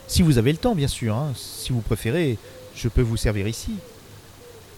Si 0.07 0.21
vous 0.21 0.37
avez 0.37 0.51
le 0.51 0.57
temps, 0.57 0.75
bien 0.75 0.87
sûr, 0.87 1.15
hein. 1.15 1.33
si 1.35 1.73
vous 1.73 1.81
préférez, 1.81 2.37
je 2.75 2.87
peux 2.87 3.01
vous 3.01 3.17
servir 3.17 3.47
ici. 3.47 3.73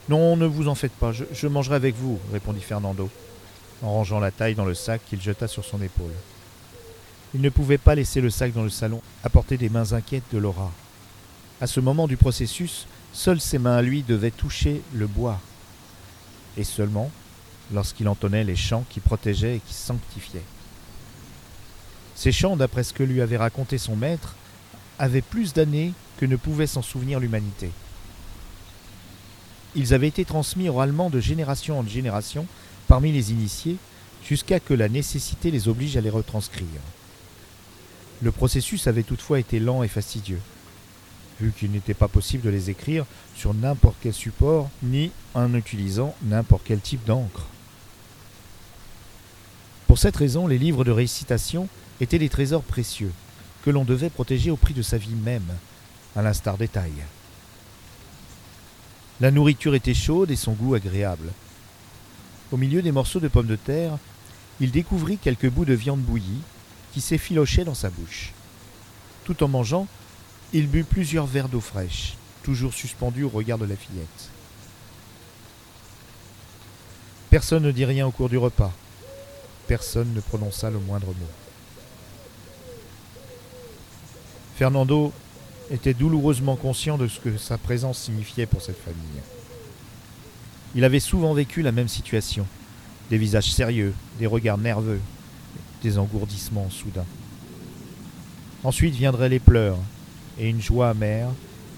Non, 0.09 0.35
ne 0.35 0.45
vous 0.45 0.67
en 0.67 0.75
faites 0.75 0.91
pas, 0.93 1.11
je, 1.11 1.23
je 1.31 1.47
mangerai 1.47 1.75
avec 1.75 1.95
vous, 1.95 2.19
répondit 2.33 2.61
Fernando, 2.61 3.09
en 3.83 3.93
rangeant 3.93 4.19
la 4.19 4.31
taille 4.31 4.55
dans 4.55 4.65
le 4.65 4.73
sac 4.73 5.01
qu'il 5.07 5.21
jeta 5.21 5.47
sur 5.47 5.63
son 5.63 5.81
épaule. 5.81 6.11
Il 7.33 7.41
ne 7.41 7.49
pouvait 7.49 7.77
pas 7.77 7.95
laisser 7.95 8.19
le 8.21 8.29
sac 8.29 8.53
dans 8.53 8.63
le 8.63 8.69
salon, 8.69 9.01
porter 9.31 9.57
des 9.57 9.69
mains 9.69 9.93
inquiètes 9.93 10.23
de 10.33 10.37
Laura. 10.37 10.71
À 11.61 11.67
ce 11.67 11.79
moment 11.79 12.07
du 12.07 12.17
processus, 12.17 12.87
seules 13.13 13.39
ses 13.39 13.57
mains 13.57 13.77
à 13.77 13.81
lui 13.81 14.03
devaient 14.03 14.31
toucher 14.31 14.81
le 14.93 15.07
bois. 15.07 15.39
Et 16.57 16.63
seulement 16.63 17.09
lorsqu'il 17.73 18.09
entonnait 18.09 18.43
les 18.43 18.55
chants 18.55 18.83
qui 18.89 18.99
protégeaient 18.99 19.57
et 19.57 19.61
qui 19.65 19.73
sanctifiaient. 19.73 20.43
Ces 22.15 22.31
chants, 22.31 22.57
d'après 22.57 22.83
ce 22.83 22.93
que 22.93 23.03
lui 23.03 23.21
avait 23.21 23.37
raconté 23.37 23.77
son 23.77 23.95
maître, 23.95 24.35
avaient 24.99 25.21
plus 25.21 25.53
d'années 25.53 25.93
que 26.17 26.25
ne 26.25 26.35
pouvait 26.35 26.67
s'en 26.67 26.81
souvenir 26.81 27.19
l'humanité. 27.19 27.71
Ils 29.75 29.93
avaient 29.93 30.09
été 30.09 30.25
transmis 30.25 30.67
oralement 30.67 31.09
de 31.09 31.21
génération 31.21 31.79
en 31.79 31.87
génération 31.87 32.45
parmi 32.87 33.11
les 33.11 33.31
initiés, 33.31 33.77
jusqu'à 34.23 34.59
que 34.59 34.73
la 34.73 34.89
nécessité 34.89 35.49
les 35.49 35.69
oblige 35.69 35.95
à 35.95 36.01
les 36.01 36.09
retranscrire. 36.09 36.67
Le 38.21 38.31
processus 38.31 38.87
avait 38.87 39.03
toutefois 39.03 39.39
été 39.39 39.59
lent 39.59 39.83
et 39.83 39.87
fastidieux, 39.87 40.41
vu 41.39 41.51
qu'il 41.51 41.71
n'était 41.71 41.95
pas 41.95 42.07
possible 42.07 42.43
de 42.43 42.49
les 42.49 42.69
écrire 42.69 43.05
sur 43.35 43.53
n'importe 43.53 43.95
quel 44.01 44.13
support, 44.13 44.69
ni 44.83 45.11
en 45.33 45.53
utilisant 45.55 46.15
n'importe 46.23 46.63
quel 46.65 46.79
type 46.79 47.03
d'encre. 47.05 47.47
Pour 49.87 49.97
cette 49.97 50.15
raison, 50.15 50.47
les 50.47 50.59
livres 50.59 50.83
de 50.83 50.91
récitation 50.91 51.67
étaient 51.99 52.19
des 52.19 52.29
trésors 52.29 52.63
précieux, 52.63 53.11
que 53.63 53.71
l'on 53.71 53.85
devait 53.85 54.09
protéger 54.09 54.51
au 54.51 54.55
prix 54.55 54.73
de 54.73 54.81
sa 54.81 54.97
vie 54.97 55.15
même, 55.15 55.57
à 56.15 56.21
l'instar 56.21 56.57
des 56.57 56.67
tailles. 56.67 57.03
La 59.19 59.31
nourriture 59.31 59.75
était 59.75 59.93
chaude 59.93 60.31
et 60.31 60.35
son 60.35 60.53
goût 60.53 60.75
agréable. 60.75 61.31
Au 62.51 62.57
milieu 62.57 62.81
des 62.81 62.91
morceaux 62.91 63.19
de 63.19 63.27
pommes 63.27 63.47
de 63.47 63.55
terre, 63.55 63.97
il 64.59 64.71
découvrit 64.71 65.17
quelques 65.17 65.49
bouts 65.49 65.65
de 65.65 65.73
viande 65.73 66.01
bouillie, 66.01 66.41
qui 66.93 67.01
s'effilochait 67.01 67.65
dans 67.65 67.75
sa 67.75 67.89
bouche. 67.89 68.31
Tout 69.23 69.43
en 69.43 69.47
mangeant, 69.47 69.87
il 70.53 70.67
but 70.67 70.83
plusieurs 70.83 71.25
verres 71.25 71.49
d'eau 71.49 71.61
fraîche, 71.61 72.15
toujours 72.43 72.73
suspendus 72.73 73.23
au 73.23 73.29
regard 73.29 73.57
de 73.57 73.65
la 73.65 73.75
fillette. 73.75 74.29
Personne 77.29 77.63
ne 77.63 77.71
dit 77.71 77.85
rien 77.85 78.05
au 78.05 78.11
cours 78.11 78.27
du 78.27 78.37
repas. 78.37 78.73
Personne 79.67 80.13
ne 80.13 80.19
prononça 80.19 80.69
le 80.69 80.79
moindre 80.79 81.07
mot. 81.07 81.31
Fernando 84.57 85.13
était 85.71 85.93
douloureusement 85.93 86.57
conscient 86.57 86.97
de 86.97 87.07
ce 87.07 87.21
que 87.21 87.37
sa 87.37 87.57
présence 87.57 87.97
signifiait 87.97 88.45
pour 88.45 88.61
cette 88.61 88.77
famille. 88.77 89.21
Il 90.75 90.83
avait 90.83 90.99
souvent 90.99 91.33
vécu 91.33 91.61
la 91.61 91.71
même 91.71 91.87
situation, 91.87 92.45
des 93.09 93.17
visages 93.17 93.51
sérieux, 93.51 93.93
des 94.19 94.27
regards 94.27 94.57
nerveux, 94.57 94.99
des 95.81 95.97
engourdissements 95.97 96.69
soudains. 96.69 97.05
Ensuite 98.63 98.95
viendraient 98.95 99.29
les 99.29 99.39
pleurs 99.39 99.77
et 100.39 100.49
une 100.49 100.61
joie 100.61 100.89
amère 100.89 101.29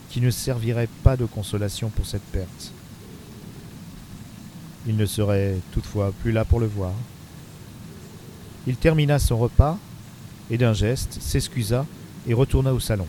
qui 0.09 0.21
ne 0.21 0.29
servirait 0.29 0.89
pas 1.03 1.17
de 1.17 1.25
consolation 1.25 1.89
pour 1.89 2.05
cette 2.05 2.23
perte. 2.23 2.71
Il 4.85 4.97
ne 4.97 5.05
serait 5.05 5.55
toutefois 5.71 6.13
plus 6.21 6.31
là 6.31 6.43
pour 6.45 6.59
le 6.59 6.67
voir. 6.67 6.91
Il 8.67 8.75
termina 8.75 9.17
son 9.17 9.37
repas 9.37 9.77
et 10.51 10.57
d'un 10.57 10.73
geste 10.73 11.21
s'excusa 11.21 11.85
et 12.27 12.33
retourna 12.33 12.73
au 12.73 12.79
salon. 12.79 13.07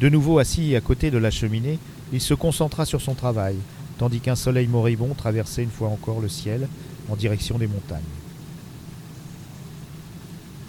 De 0.00 0.08
nouveau 0.08 0.38
assis 0.38 0.74
à 0.74 0.80
côté 0.80 1.10
de 1.10 1.18
la 1.18 1.30
cheminée, 1.30 1.78
il 2.12 2.20
se 2.20 2.34
concentra 2.34 2.84
sur 2.84 3.00
son 3.00 3.14
travail, 3.14 3.56
tandis 3.98 4.20
qu'un 4.20 4.34
soleil 4.34 4.66
moribond 4.66 5.14
traversait 5.14 5.62
une 5.62 5.70
fois 5.70 5.88
encore 5.88 6.20
le 6.20 6.28
ciel 6.28 6.68
en 7.08 7.16
direction 7.16 7.58
des 7.58 7.68
montagnes. 7.68 8.02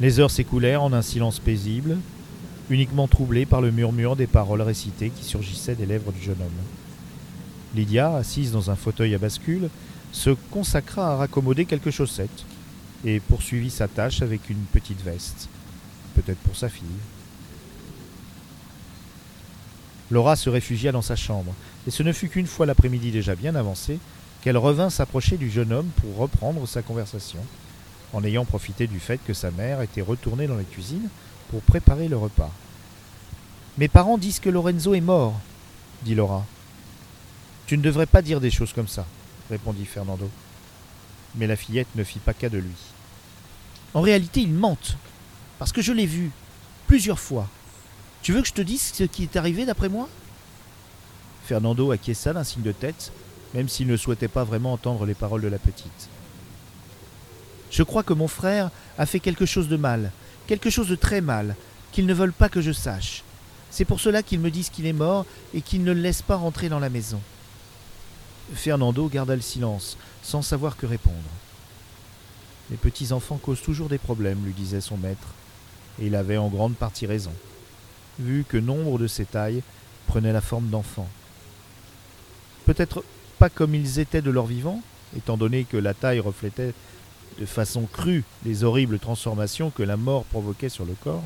Les 0.02 0.20
heures 0.20 0.32
s'écoulèrent 0.32 0.84
en 0.84 0.92
un 0.92 1.02
silence 1.02 1.40
paisible, 1.40 1.98
uniquement 2.70 3.08
troublé 3.08 3.46
par 3.46 3.62
le 3.62 3.72
murmure 3.72 4.18
des 4.18 4.28
paroles 4.28 4.62
récitées 4.62 5.10
qui 5.10 5.24
surgissaient 5.24 5.76
des 5.76 5.86
lèvres 5.86 6.12
du 6.12 6.22
jeune 6.22 6.42
homme. 6.42 6.66
Lydia, 7.76 8.14
assise 8.16 8.52
dans 8.52 8.70
un 8.72 8.76
fauteuil 8.76 9.16
à 9.16 9.18
bascule, 9.18 9.70
se 10.12 10.32
consacra 10.52 11.14
à 11.14 11.16
raccommoder 11.16 11.66
quelques 11.66 11.92
chaussettes 11.92 12.46
et 13.06 13.22
poursuivit 13.22 13.70
sa 13.70 13.88
tâche 13.88 14.22
avec 14.22 14.50
une 14.50 14.64
petite 14.74 15.02
veste, 15.02 15.48
peut-être 16.14 16.40
pour 16.40 16.58
sa 16.58 16.68
fille. 16.68 16.86
Laura 20.12 20.36
se 20.36 20.50
réfugia 20.50 20.92
dans 20.92 21.02
sa 21.02 21.16
chambre, 21.16 21.54
et 21.88 21.92
ce 21.92 22.04
ne 22.04 22.12
fut 22.12 22.28
qu'une 22.28 22.48
fois 22.48 22.66
l'après-midi 22.66 23.12
déjà 23.12 23.36
bien 23.36 23.56
avancé 23.56 24.00
qu'elle 24.42 24.58
revint 24.58 24.90
s'approcher 24.90 25.38
du 25.38 25.50
jeune 25.50 25.72
homme 25.72 25.90
pour 26.02 26.18
reprendre 26.18 26.68
sa 26.68 26.82
conversation 26.82 27.40
en 28.15 28.23
ayant 28.23 28.45
profité 28.45 28.88
du 28.88 29.01
fait 29.01 29.17
que 29.17 29.34
sa 29.34 29.51
mère 29.51 29.82
était 29.82 30.01
retournée 30.01 30.47
dans 30.47 30.56
la 30.56 30.63
cuisine 30.63 31.10
pour 31.49 31.62
préparer 31.62 32.08
le 32.08 32.15
repas. 32.15 32.49
Mes 33.78 33.89
parents 33.89 34.17
disent 34.17 34.39
que 34.39 34.49
Lorenzo 34.49 34.93
est 34.93 35.01
mort, 35.01 35.38
dit 36.04 36.15
Laura. 36.15 36.45
Tu 37.67 37.78
ne 37.78 37.84
devrais 37.84 38.06
pas 38.06 38.21
dire 38.21 38.39
des 38.39 38.51
choses 38.51 38.71
comme 38.71 38.88
ça, 38.88 39.06
répondit 39.49 39.86
Fernando. 39.86 40.30
Mais 41.36 41.45
la 41.45 41.58
fillette 41.58 41.93
ne 41.95 42.06
fit 42.06 42.19
pas 42.19 42.34
cas 42.34 42.47
de 42.47 42.58
lui. 42.58 42.75
En 43.93 43.99
réalité, 43.99 44.39
il 44.39 44.54
mente, 44.54 44.95
parce 45.60 45.73
que 45.73 45.82
je 45.82 45.91
l'ai 45.91 46.06
vu, 46.06 46.32
plusieurs 46.88 47.19
fois. 47.19 47.49
Tu 48.21 48.32
veux 48.32 48.41
que 48.41 48.47
je 48.47 48.54
te 48.54 48.62
dise 48.62 48.93
ce 48.93 49.04
qui 49.04 49.23
est 49.23 49.36
arrivé 49.36 49.65
d'après 49.65 49.89
moi? 49.89 50.08
Fernando 51.43 51.91
acquiesça 51.91 52.32
d'un 52.32 52.45
signe 52.45 52.63
de 52.63 52.71
tête, 52.71 53.12
même 53.54 53.67
s'il 53.67 53.88
ne 53.88 53.97
souhaitait 53.97 54.30
pas 54.30 54.45
vraiment 54.45 54.71
entendre 54.71 55.06
les 55.06 55.15
paroles 55.15 55.41
de 55.41 55.49
la 55.49 55.60
petite. 55.60 56.10
Je 57.76 57.84
crois 57.84 58.04
que 58.04 58.14
mon 58.14 58.30
frère 58.30 58.72
a 58.98 59.06
fait 59.06 59.20
quelque 59.20 59.46
chose 59.46 59.68
de 59.68 59.76
mal, 59.76 60.12
quelque 60.48 60.70
chose 60.70 60.88
de 60.88 60.96
très 60.96 61.20
mal, 61.20 61.58
qu'ils 61.92 62.06
ne 62.06 62.14
veulent 62.14 62.32
pas 62.32 62.48
que 62.48 62.62
je 62.62 62.72
sache. 62.72 63.22
C'est 63.70 63.84
pour 63.84 64.00
cela 64.00 64.24
qu'ils 64.24 64.40
me 64.40 64.50
disent 64.50 64.70
qu'il 64.70 64.86
est 64.86 64.94
mort 64.94 65.26
et 65.54 65.60
qu'ils 65.60 65.84
ne 65.84 65.92
le 65.92 66.00
laissent 66.00 66.22
pas 66.22 66.38
rentrer 66.38 66.70
dans 66.70 66.80
la 66.80 66.90
maison. 66.90 67.20
Fernando 68.54 69.10
garda 69.10 69.36
le 69.36 69.42
silence, 69.42 69.98
sans 70.24 70.42
savoir 70.42 70.78
que 70.78 70.86
répondre. 70.86 71.18
Les 72.72 72.78
petits 72.78 73.12
enfants 73.12 73.42
causent 73.44 73.62
toujours 73.62 73.90
des 73.90 73.98
problèmes, 73.98 74.46
lui 74.46 74.54
disait 74.54 74.80
son 74.80 74.96
maître, 74.96 75.34
et 76.00 76.06
il 76.06 76.16
avait 76.16 76.38
en 76.38 76.48
grande 76.48 76.76
partie 76.76 77.08
raison, 77.08 77.34
vu 78.20 78.46
que 78.48 78.56
nombre 78.56 78.98
de 79.00 79.08
ces 79.08 79.26
tailles 79.26 79.64
prenaient 80.08 80.32
la 80.32 80.40
forme 80.40 80.70
d'enfants. 80.70 81.10
Peut-être 82.64 83.04
pas 83.38 83.50
comme 83.50 83.76
ils 83.76 84.00
étaient 84.00 84.22
de 84.22 84.32
leur 84.32 84.46
vivant, 84.46 84.82
étant 85.18 85.36
donné 85.36 85.66
que 85.66 85.76
la 85.76 85.94
taille 85.94 86.22
reflétait 86.22 86.74
de 87.39 87.45
façon 87.45 87.88
crue 87.91 88.24
les 88.45 88.63
horribles 88.63 89.00
transformations 89.00 89.69
que 89.69 89.84
la 89.84 89.98
mort 89.98 90.24
provoquait 90.26 90.69
sur 90.69 90.86
le 90.86 90.95
corps, 91.04 91.24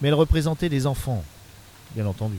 mais 0.00 0.08
elle 0.08 0.14
représentait 0.14 0.68
des 0.68 0.86
enfants, 0.86 1.24
bien 1.94 2.06
entendu. 2.06 2.38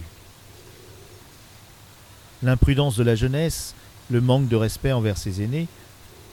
L'imprudence 2.43 2.95
de 2.95 3.03
la 3.03 3.15
jeunesse, 3.15 3.73
le 4.09 4.21
manque 4.21 4.47
de 4.47 4.55
respect 4.55 4.91
envers 4.91 5.17
ses 5.17 5.41
aînés, 5.41 5.67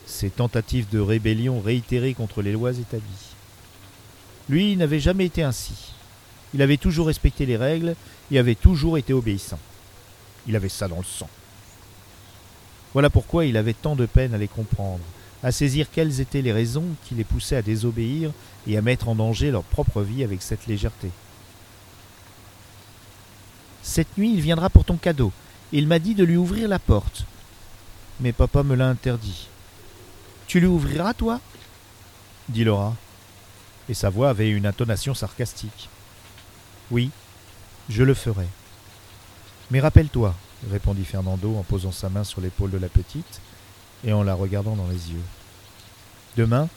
ses 0.07 0.31
tentatives 0.31 0.88
de 0.88 1.00
rébellion 1.00 1.61
réitérées 1.61 2.14
contre 2.14 2.42
les 2.42 2.52
lois 2.52 2.72
établies. 2.72 3.35
Lui 4.48 4.76
n'avait 4.76 5.00
jamais 5.00 5.26
été 5.26 5.42
ainsi. 5.42 5.92
Il 6.55 6.62
avait 6.62 6.76
toujours 6.76 7.09
respecté 7.09 7.44
les 7.44 7.57
règles 7.57 7.96
et 8.31 8.38
avait 8.38 8.55
toujours 8.55 8.98
été 8.98 9.12
obéissant. 9.12 9.59
Il 10.46 10.55
avait 10.55 10.68
ça 10.68 10.87
dans 10.87 10.98
le 10.98 11.05
sang. 11.05 11.29
Voilà 12.92 13.11
pourquoi 13.11 13.44
il 13.44 13.57
avait 13.57 13.74
tant 13.74 13.96
de 13.96 14.07
peine 14.07 14.33
à 14.33 14.38
les 14.38 14.48
comprendre, 14.48 15.05
à 15.46 15.52
saisir 15.52 15.87
quelles 15.92 16.20
étaient 16.20 16.42
les 16.42 16.50
raisons 16.50 16.87
qui 17.04 17.14
les 17.14 17.22
poussaient 17.22 17.54
à 17.54 17.62
désobéir 17.62 18.32
et 18.66 18.76
à 18.76 18.82
mettre 18.82 19.09
en 19.09 19.14
danger 19.14 19.52
leur 19.52 19.62
propre 19.62 20.02
vie 20.02 20.24
avec 20.24 20.42
cette 20.42 20.66
légèreté. 20.66 21.09
Cette 23.80 24.18
nuit, 24.18 24.35
il 24.35 24.40
viendra 24.40 24.70
pour 24.70 24.85
ton 24.85 24.96
cadeau. 24.96 25.30
Il 25.70 25.87
m'a 25.87 26.00
dit 26.00 26.16
de 26.16 26.24
lui 26.24 26.37
ouvrir 26.37 26.66
la 26.66 26.80
porte. 26.80 27.26
Mais 28.18 28.32
papa 28.32 28.64
me 28.64 28.74
l'a 28.74 28.88
interdit. 28.88 29.46
Tu 30.48 30.59
lui 30.59 30.66
ouvriras, 30.66 31.14
toi? 31.14 31.40
dit 32.48 32.64
Laura. 32.64 32.96
Et 33.88 33.94
sa 33.94 34.11
voix 34.11 34.30
avait 34.30 34.50
une 34.50 34.66
intonation 34.66 35.14
sarcastique. 35.14 35.88
Oui, 36.90 37.12
je 37.88 38.02
le 38.02 38.14
ferai. 38.14 38.48
Mais 39.70 39.78
rappelle-toi, 39.78 40.35
répondit 40.72 41.04
Fernando 41.04 41.54
en 41.56 41.62
posant 41.62 41.92
sa 41.92 42.09
main 42.09 42.24
sur 42.24 42.40
l'épaule 42.40 42.72
de 42.72 42.78
la 42.78 42.88
petite 42.88 43.40
et 44.04 44.12
en 44.12 44.22
la 44.22 44.35
regardant 44.35 44.76
dans 44.76 44.88
les 44.88 45.11
yeux. 45.12 45.22
Demain, 46.37 46.68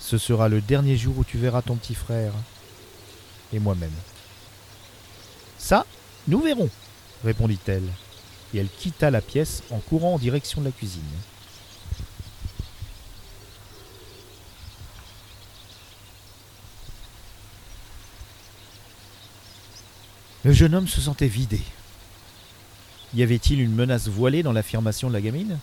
ce 0.00 0.18
sera 0.18 0.48
le 0.48 0.60
dernier 0.60 0.96
jour 0.96 1.18
où 1.18 1.24
tu 1.24 1.38
verras 1.38 1.62
ton 1.62 1.76
petit 1.76 1.94
frère 1.94 2.32
et 3.52 3.58
moi-même. 3.58 3.90
Ça, 5.58 5.86
nous 6.28 6.40
verrons, 6.40 6.68
répondit-elle, 7.24 7.88
et 8.52 8.58
elle 8.58 8.68
quitta 8.68 9.10
la 9.10 9.20
pièce 9.20 9.62
en 9.70 9.78
courant 9.78 10.14
en 10.14 10.18
direction 10.18 10.60
de 10.60 10.66
la 10.66 10.72
cuisine. 10.72 11.02
Le 20.44 20.52
jeune 20.52 20.74
homme 20.74 20.88
se 20.88 21.00
sentait 21.00 21.26
vidé. 21.26 21.62
Y 23.14 23.22
avait-il 23.22 23.60
une 23.60 23.74
menace 23.74 24.08
voilée 24.08 24.42
dans 24.42 24.52
l'affirmation 24.52 25.08
de 25.08 25.14
la 25.14 25.22
gamine? 25.22 25.58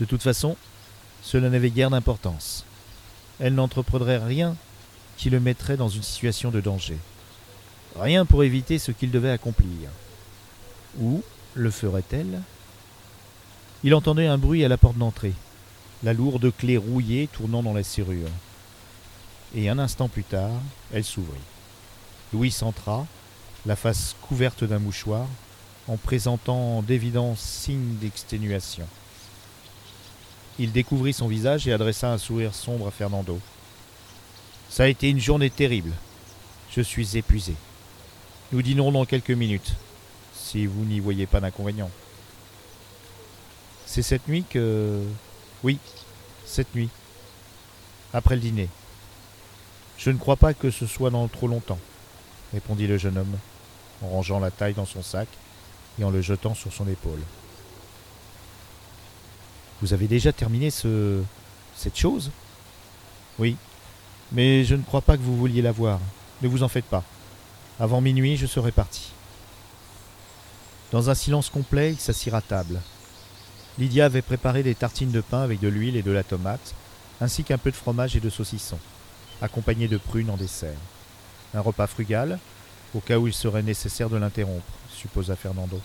De 0.00 0.04
toute 0.04 0.22
façon, 0.22 0.56
cela 1.22 1.50
n'avait 1.50 1.70
guère 1.70 1.90
d'importance. 1.90 2.64
Elle 3.40 3.54
n'entreprendrait 3.54 4.18
rien 4.18 4.56
qui 5.16 5.30
le 5.30 5.40
mettrait 5.40 5.76
dans 5.76 5.88
une 5.88 6.02
situation 6.02 6.50
de 6.50 6.60
danger. 6.60 6.96
Rien 7.98 8.24
pour 8.24 8.44
éviter 8.44 8.78
ce 8.78 8.92
qu'il 8.92 9.10
devait 9.10 9.30
accomplir. 9.30 9.90
Ou 11.00 11.22
le 11.54 11.70
ferait-elle? 11.70 12.40
Il 13.84 13.94
entendait 13.94 14.26
un 14.26 14.38
bruit 14.38 14.64
à 14.64 14.68
la 14.68 14.76
porte 14.76 14.98
d'entrée, 14.98 15.34
la 16.02 16.12
lourde 16.12 16.52
clé 16.56 16.76
rouillée 16.76 17.28
tournant 17.28 17.62
dans 17.62 17.74
la 17.74 17.82
serrure. 17.82 18.28
Et 19.54 19.68
un 19.68 19.78
instant 19.78 20.08
plus 20.08 20.24
tard, 20.24 20.50
elle 20.92 21.04
s'ouvrit. 21.04 21.40
Louis 22.32 22.54
entra, 22.62 23.06
la 23.66 23.76
face 23.76 24.14
couverte 24.22 24.64
d'un 24.64 24.78
mouchoir, 24.78 25.26
en 25.88 25.96
présentant 25.96 26.82
d'évidents 26.82 27.34
signes 27.36 27.96
d'exténuation. 27.96 28.86
Il 30.58 30.72
découvrit 30.72 31.12
son 31.12 31.28
visage 31.28 31.68
et 31.68 31.72
adressa 31.72 32.10
un 32.10 32.18
sourire 32.18 32.54
sombre 32.54 32.88
à 32.88 32.90
Fernando. 32.90 33.38
Ça 34.68 34.84
a 34.84 34.88
été 34.88 35.08
une 35.08 35.20
journée 35.20 35.50
terrible. 35.50 35.92
Je 36.70 36.80
suis 36.80 37.16
épuisé. 37.16 37.54
Nous 38.52 38.62
dînerons 38.62 38.92
dans 38.92 39.04
quelques 39.04 39.30
minutes, 39.30 39.74
si 40.34 40.66
vous 40.66 40.84
n'y 40.84 41.00
voyez 41.00 41.26
pas 41.26 41.40
d'inconvénient. 41.40 41.90
C'est 43.86 44.02
cette 44.02 44.26
nuit 44.28 44.44
que... 44.48 45.02
Oui, 45.62 45.78
cette 46.44 46.74
nuit. 46.74 46.88
Après 48.12 48.34
le 48.34 48.40
dîner. 48.40 48.68
Je 49.96 50.10
ne 50.10 50.18
crois 50.18 50.36
pas 50.36 50.54
que 50.54 50.70
ce 50.70 50.86
soit 50.86 51.10
dans 51.10 51.26
trop 51.28 51.48
longtemps 51.48 51.78
répondit 52.52 52.86
le 52.86 52.98
jeune 52.98 53.18
homme, 53.18 53.38
en 54.02 54.08
rangeant 54.08 54.40
la 54.40 54.50
taille 54.50 54.74
dans 54.74 54.86
son 54.86 55.02
sac 55.02 55.28
et 55.98 56.04
en 56.04 56.10
le 56.10 56.20
jetant 56.20 56.54
sur 56.54 56.72
son 56.72 56.88
épaule. 56.88 57.20
Vous 59.80 59.92
avez 59.92 60.08
déjà 60.08 60.32
terminé 60.32 60.70
ce. 60.70 61.22
cette 61.76 61.96
chose? 61.96 62.30
Oui, 63.38 63.56
mais 64.32 64.64
je 64.64 64.74
ne 64.74 64.82
crois 64.82 65.02
pas 65.02 65.16
que 65.16 65.22
vous 65.22 65.36
vouliez 65.36 65.62
la 65.62 65.72
voir. 65.72 66.00
Ne 66.42 66.48
vous 66.48 66.62
en 66.62 66.68
faites 66.68 66.84
pas. 66.84 67.04
Avant 67.80 68.00
minuit, 68.00 68.36
je 68.36 68.46
serai 68.46 68.72
parti. 68.72 69.10
Dans 70.90 71.10
un 71.10 71.14
silence 71.14 71.50
complet, 71.50 71.92
il 71.92 71.98
s'assit 71.98 72.32
à 72.32 72.40
table. 72.40 72.80
Lydia 73.78 74.06
avait 74.06 74.22
préparé 74.22 74.62
des 74.62 74.74
tartines 74.74 75.12
de 75.12 75.20
pain 75.20 75.42
avec 75.42 75.60
de 75.60 75.68
l'huile 75.68 75.96
et 75.96 76.02
de 76.02 76.10
la 76.10 76.24
tomate, 76.24 76.74
ainsi 77.20 77.44
qu'un 77.44 77.58
peu 77.58 77.70
de 77.70 77.76
fromage 77.76 78.16
et 78.16 78.20
de 78.20 78.30
saucisson, 78.30 78.78
accompagné 79.40 79.86
de 79.86 79.98
prunes 79.98 80.30
en 80.30 80.36
dessert. 80.36 80.78
Un 81.54 81.60
repas 81.60 81.86
frugal, 81.86 82.38
au 82.94 83.00
cas 83.00 83.18
où 83.18 83.26
il 83.28 83.34
serait 83.34 83.62
nécessaire 83.62 84.10
de 84.10 84.16
l'interrompre, 84.16 84.72
supposa 84.90 85.36
Fernando. 85.36 85.80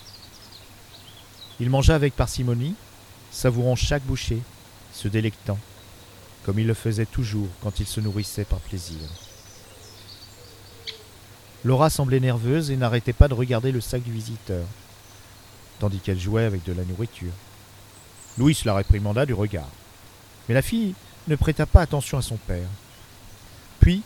Il 1.60 1.70
mangea 1.70 1.94
avec 1.94 2.16
parcimonie, 2.16 2.74
savourant 3.34 3.74
chaque 3.74 4.04
bouchée, 4.04 4.40
se 4.92 5.08
délectant, 5.08 5.58
comme 6.44 6.60
il 6.60 6.66
le 6.66 6.74
faisait 6.74 7.04
toujours 7.04 7.48
quand 7.62 7.80
il 7.80 7.86
se 7.86 8.00
nourrissait 8.00 8.44
par 8.44 8.60
plaisir. 8.60 9.00
Laura 11.64 11.90
semblait 11.90 12.20
nerveuse 12.20 12.70
et 12.70 12.76
n'arrêtait 12.76 13.12
pas 13.12 13.26
de 13.26 13.34
regarder 13.34 13.72
le 13.72 13.80
sac 13.80 14.02
du 14.02 14.12
visiteur, 14.12 14.64
tandis 15.80 15.98
qu'elle 15.98 16.20
jouait 16.20 16.44
avec 16.44 16.62
de 16.64 16.72
la 16.72 16.84
nourriture. 16.84 17.32
Louis 18.38 18.56
la 18.64 18.74
réprimanda 18.74 19.26
du 19.26 19.34
regard. 19.34 19.68
Mais 20.48 20.54
la 20.54 20.62
fille 20.62 20.94
ne 21.26 21.36
prêta 21.36 21.66
pas 21.66 21.80
attention 21.80 22.18
à 22.18 22.22
son 22.22 22.36
père. 22.36 22.68
Puis, 23.80 24.02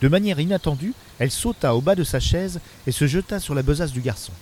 de 0.00 0.08
manière 0.08 0.40
inattendue, 0.40 0.94
elle 1.18 1.30
sauta 1.30 1.74
au 1.74 1.80
bas 1.80 1.94
de 1.94 2.04
sa 2.04 2.20
chaise 2.20 2.60
et 2.86 2.92
se 2.92 3.06
jeta 3.06 3.40
sur 3.40 3.54
la 3.54 3.62
besace 3.62 3.92
du 3.92 4.00
garçon. 4.00 4.32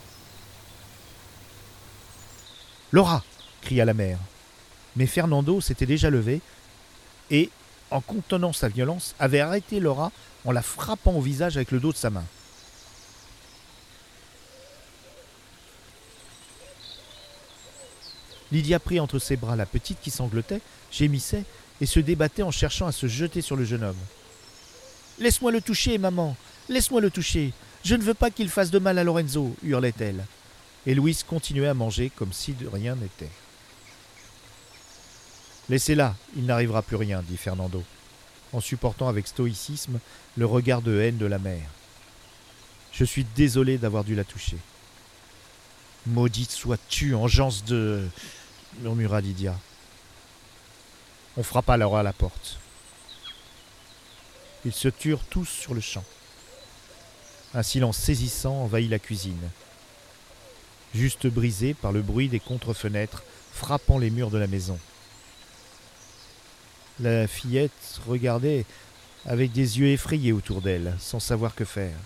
Laura 2.93 3.25
cria 3.61 3.85
la 3.85 3.95
mère. 3.95 4.19
Mais 4.97 5.07
Fernando 5.07 5.61
s'était 5.61 5.87
déjà 5.87 6.11
levé 6.11 6.41
et, 7.31 7.51
en 7.91 8.01
contenant 8.01 8.53
sa 8.53 8.69
violence, 8.69 9.15
avait 9.19 9.41
arrêté 9.41 9.81
Laura 9.81 10.13
en 10.45 10.53
la 10.53 10.63
frappant 10.63 11.13
au 11.13 11.21
visage 11.21 11.57
avec 11.57 11.71
le 11.71 11.81
dos 11.81 11.93
de 11.93 11.97
sa 11.97 12.11
main. 12.11 12.25
Lydia 18.51 18.79
prit 18.79 18.99
entre 18.99 19.19
ses 19.19 19.37
bras 19.37 19.57
la 19.57 19.67
petite 19.67 20.01
qui 20.01 20.11
sanglotait, 20.11 20.63
gémissait 20.91 21.45
et 21.81 21.87
se 21.87 22.01
débattait 22.01 22.43
en 22.43 22.51
cherchant 22.51 22.87
à 22.87 22.93
se 22.93 23.07
jeter 23.07 23.43
sur 23.43 23.57
le 23.57 23.65
jeune 23.65 23.85
homme. 23.85 23.97
Laisse-moi 25.19 25.53
le 25.53 25.61
toucher, 25.61 25.99
maman. 25.99 26.37
Laisse-moi 26.69 27.01
le 27.01 27.11
toucher. 27.11 27.53
Je 27.85 27.95
ne 27.95 28.03
veux 28.03 28.15
pas 28.15 28.31
qu'il 28.31 28.49
fasse 28.49 28.71
de 28.71 28.79
mal 28.79 28.99
à 28.99 29.05
Lorenzo, 29.05 29.55
hurlait-elle. 29.63 30.25
Et 30.87 30.95
Louise 30.95 31.23
continuait 31.23 31.69
à 31.69 31.75
manger 31.75 32.11
comme 32.15 32.33
si 32.33 32.53
de 32.53 32.67
rien 32.67 32.95
n'était. 32.95 33.31
Laissez-la, 35.69 36.15
il 36.37 36.47
n'arrivera 36.47 36.83
plus 36.83 36.97
rien, 36.97 37.23
dit 37.23 37.37
Fernando, 37.37 37.83
en 38.53 38.61
supportant 38.61 39.09
avec 39.09 39.27
stoïcisme 39.27 40.01
le 40.37 40.47
regard 40.47 40.81
de 40.81 40.99
haine 41.01 41.19
de 41.19 41.27
la 41.27 41.39
mère. 41.39 41.69
Je 42.93 43.05
suis 43.05 43.25
désolé 43.37 43.77
d'avoir 43.77 44.05
dû 44.05 44.15
la 44.15 44.25
toucher. 44.25 44.57
Maudite 46.07 46.51
sois-tu, 46.51 47.15
engeance 47.15 47.65
de. 47.65 48.09
murmura 48.81 49.21
Lydia. 49.21 49.55
On 51.37 51.43
frappa 51.43 51.75
alors 51.75 51.99
à 51.99 52.03
la 52.03 52.13
porte. 52.13 52.59
Ils 54.65 54.73
se 54.73 54.89
turent 54.89 55.25
tous 55.29 55.47
sur 55.47 55.75
le 55.75 55.81
champ. 55.81 56.05
Un 57.55 57.63
silence 57.63 57.99
saisissant 57.99 58.63
envahit 58.63 58.91
la 58.91 58.99
cuisine, 58.99 59.51
juste 60.95 61.27
brisé 61.27 61.75
par 61.75 61.93
le 61.93 62.03
bruit 62.03 62.29
des 62.29 62.41
contre-fenêtres 62.41 63.23
frappant 63.53 63.99
les 63.99 64.11
murs 64.11 64.31
de 64.31 64.39
la 64.39 64.47
maison. 64.47 64.79
La 67.01 67.27
fillette 67.27 68.01
regardait 68.07 68.65
avec 69.27 69.53
des 69.53 69.79
yeux 69.79 69.89
effrayés 69.89 70.33
autour 70.33 70.63
d'elle, 70.63 70.95
sans 70.99 71.21
savoir 71.21 71.55
que 71.55 71.65
faire. 71.65 71.97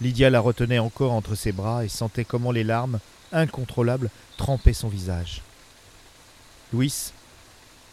Lydia 0.00 0.30
la 0.30 0.40
retenait 0.40 0.78
encore 0.78 1.12
entre 1.12 1.34
ses 1.34 1.52
bras 1.52 1.84
et 1.84 1.88
sentait 1.88 2.24
comment 2.24 2.52
les 2.52 2.64
larmes, 2.64 3.00
incontrôlables, 3.32 4.10
trempaient 4.38 4.72
son 4.72 4.88
visage. 4.88 5.42
Louis 6.72 7.12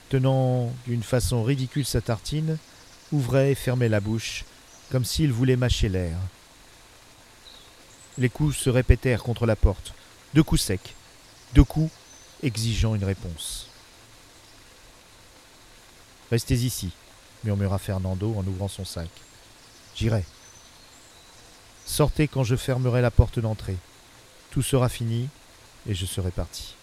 tenant 0.10 0.72
d'une 0.86 1.04
façon 1.04 1.44
ridicule 1.44 1.86
sa 1.86 2.02
tartine, 2.02 2.58
ouvrait 3.12 3.52
et 3.52 3.56
fermait 3.56 3.90
la 3.90 4.00
bouche, 4.00 4.46
comme 4.92 5.06
s'il 5.06 5.32
voulait 5.32 5.56
mâcher 5.56 5.90
l'air. 5.90 6.18
Les 8.18 8.30
coups 8.30 8.56
se 8.56 8.70
répétèrent 8.70 9.24
contre 9.24 9.46
la 9.46 9.56
porte, 9.56 9.94
deux 10.34 10.44
coups 10.44 10.62
secs, 10.62 10.96
deux 11.54 11.64
coups 11.64 11.92
exigeant 12.42 12.96
une 12.96 13.04
réponse. 13.04 13.70
Restez 16.32 16.56
ici, 16.56 16.92
murmura 17.44 17.78
Fernando 17.78 18.34
en 18.38 18.46
ouvrant 18.46 18.68
son 18.68 18.86
sac. 18.86 19.10
J'irai. 19.96 20.24
Sortez 21.86 22.28
quand 22.28 22.44
je 22.44 22.56
fermerai 22.56 23.02
la 23.02 23.12
porte 23.12 23.40
d'entrée. 23.40 23.78
Tout 24.52 24.62
sera 24.62 24.90
fini 24.90 25.30
et 25.88 25.96
je 25.96 26.06
serai 26.06 26.32
parti. 26.32 26.76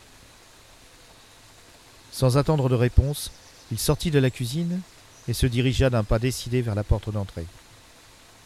Sans 2.11 2.39
attendre 2.39 2.69
de 2.69 2.75
réponse, 2.75 3.31
il 3.71 3.79
sortit 3.79 4.11
de 4.11 4.19
la 4.19 4.31
cuisine 4.31 4.81
et 5.29 5.33
se 5.35 5.47
dirigea 5.47 5.91
d'un 5.91 6.05
pas 6.05 6.19
décidé 6.19 6.63
vers 6.63 6.75
la 6.75 6.85
porte 6.85 7.11
d'entrée. 7.11 7.47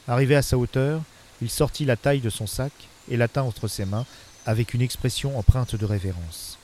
Arrivé 0.09 0.35
à 0.35 0.43
sa 0.43 0.59
hauteur, 0.59 1.03
il 1.41 1.51
sortit 1.51 1.85
la 1.85 1.97
taille 1.97 2.21
de 2.21 2.31
son 2.31 2.47
sac 2.47 2.73
et 3.09 3.17
la 3.17 3.29
tint 3.29 3.43
entre 3.43 3.69
ses 3.69 3.85
mains 3.85 4.07
avec 4.47 4.75
une 4.75 4.83
expression 4.83 5.39
empreinte 5.39 5.77
de 5.77 5.85
révérence. 5.85 6.59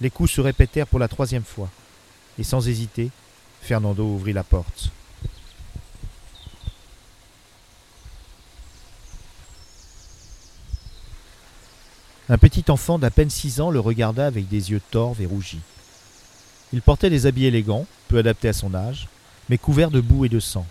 Les 0.00 0.10
coups 0.10 0.30
se 0.30 0.40
répétèrent 0.40 0.86
pour 0.86 0.98
la 0.98 1.08
troisième 1.08 1.44
fois, 1.44 1.70
et 2.38 2.44
sans 2.44 2.68
hésiter, 2.68 3.10
Fernando 3.62 4.04
ouvrit 4.04 4.32
la 4.32 4.44
porte. 4.44 4.90
Un 12.28 12.38
petit 12.38 12.64
enfant 12.68 12.98
d'à 12.98 13.10
peine 13.10 13.28
six 13.28 13.60
ans 13.60 13.70
le 13.70 13.80
regarda 13.80 14.26
avec 14.26 14.48
des 14.48 14.70
yeux 14.70 14.80
torves 14.90 15.20
et 15.20 15.26
rougis. 15.26 15.60
Il 16.72 16.80
portait 16.80 17.10
des 17.10 17.26
habits 17.26 17.44
élégants, 17.44 17.86
peu 18.08 18.18
adaptés 18.18 18.48
à 18.48 18.54
son 18.54 18.74
âge, 18.74 19.08
mais 19.48 19.58
couverts 19.58 19.90
de 19.90 20.00
boue 20.00 20.24
et 20.24 20.30
de 20.30 20.40
sang. 20.40 20.66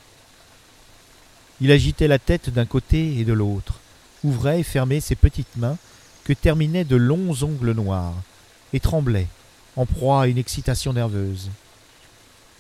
Il 1.62 1.72
agitait 1.72 2.08
la 2.08 2.18
tête 2.18 2.50
d'un 2.50 2.66
côté 2.66 3.20
et 3.20 3.24
de 3.24 3.34
l'autre, 3.34 3.80
ouvrait 4.24 4.62
et 4.62 4.64
fermait 4.64 5.00
ses 5.00 5.16
petites 5.16 5.56
mains 5.56 5.78
que 6.24 6.34
terminaient 6.34 6.86
de 6.86 6.96
longs 6.96 7.44
ongles 7.44 7.74
noirs, 7.74 8.16
et 8.74 8.80
tremblait, 8.80 9.28
en 9.76 9.86
proie 9.86 10.24
à 10.24 10.28
une 10.28 10.38
excitation 10.38 10.94
nerveuse. 10.94 11.50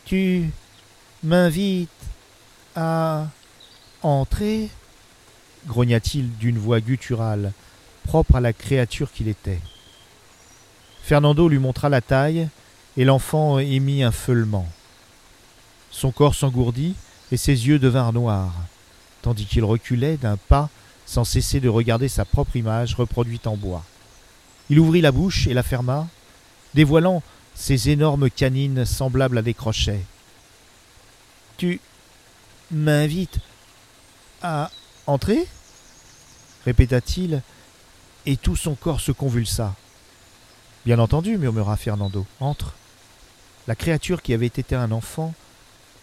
Tu 0.06 0.49
m'invites 1.23 1.89
à 2.76 3.28
entrer? 4.02 4.69
grogna-t-il 5.65 6.30
d'une 6.38 6.58
voix 6.58 6.82
gutturale, 6.82 7.54
propre 8.04 8.36
à 8.36 8.41
la 8.41 8.52
créature 8.52 9.12
qu'il 9.12 9.30
était. 9.30 9.62
Fernando 11.04 11.47
lui 11.47 11.60
montra 11.60 11.89
la 11.89 12.02
taille, 12.02 12.49
et 12.97 13.06
l'enfant 13.06 13.60
émit 13.60 14.04
un 14.04 14.12
feulement. 14.12 14.67
Son 15.89 16.12
corps 16.12 16.36
s'engourdit, 16.36 16.95
et 17.32 17.38
ses 17.38 17.67
yeux 17.67 17.80
devinrent 17.80 18.13
noirs, 18.13 18.54
tandis 19.21 19.45
qu'il 19.45 19.63
reculait 19.63 20.17
d'un 20.17 20.38
pas 20.38 20.69
sans 21.06 21.23
cesser 21.23 21.60
de 21.60 21.69
regarder 21.69 22.08
sa 22.08 22.26
propre 22.26 22.56
image 22.56 22.95
reproduite 22.95 23.47
en 23.47 23.58
bois. 23.58 23.84
Il 24.69 24.80
ouvrit 24.80 25.02
la 25.02 25.12
bouche 25.12 25.47
et 25.47 25.54
la 25.54 25.63
ferma, 25.63 26.08
dévoilant 26.74 27.22
ses 27.56 27.90
énormes 27.90 28.30
canines 28.30 28.86
semblables 28.86 29.38
à 29.38 29.42
des 29.42 29.54
crochets. 29.54 30.04
Tu 31.58 31.80
m'invites 32.72 33.40
à 34.42 34.72
entrer? 35.08 35.48
répéta-t-il, 36.66 37.42
et 38.26 38.38
tout 38.38 38.56
son 38.56 38.76
corps 38.76 39.02
se 39.02 39.12
convulsa. 39.12 39.76
Bien 40.86 41.00
entendu, 41.00 41.38
murmura 41.38 41.78
Fernando. 41.78 42.26
Entre. 42.40 42.74
La 43.68 43.76
créature 43.76 44.22
qui 44.22 44.34
avait 44.34 44.48
été 44.48 44.76
un 44.76 44.92
enfant 44.92 45.34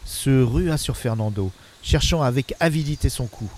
se 0.05 0.43
rua 0.43 0.79
sur 0.79 0.97
Fernando, 0.97 1.51
cherchant 1.83 2.23
avec 2.23 2.55
avidité 2.61 3.09
son 3.09 3.27
cou. 3.27 3.51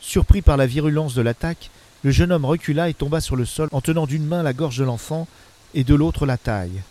Surpris 0.00 0.42
par 0.42 0.56
la 0.56 0.66
virulence 0.66 1.14
de 1.14 1.22
l'attaque, 1.22 1.70
le 2.02 2.10
jeune 2.10 2.32
homme 2.32 2.44
recula 2.44 2.90
et 2.90 2.94
tomba 2.94 3.20
sur 3.22 3.36
le 3.36 3.46
sol 3.46 3.68
en 3.72 3.80
tenant 3.80 4.06
d'une 4.06 4.26
main 4.26 4.42
la 4.42 4.52
gorge 4.52 4.76
de 4.76 4.84
l'enfant 4.84 5.26
et 5.74 5.84
de 5.84 5.94
l'autre 5.94 6.26
la 6.26 6.38
taille. 6.38 6.82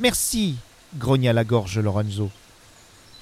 Merci 0.00 0.56
grogna 0.96 1.32
la 1.32 1.44
gorge 1.44 1.78
Lorenzo. 1.78 2.30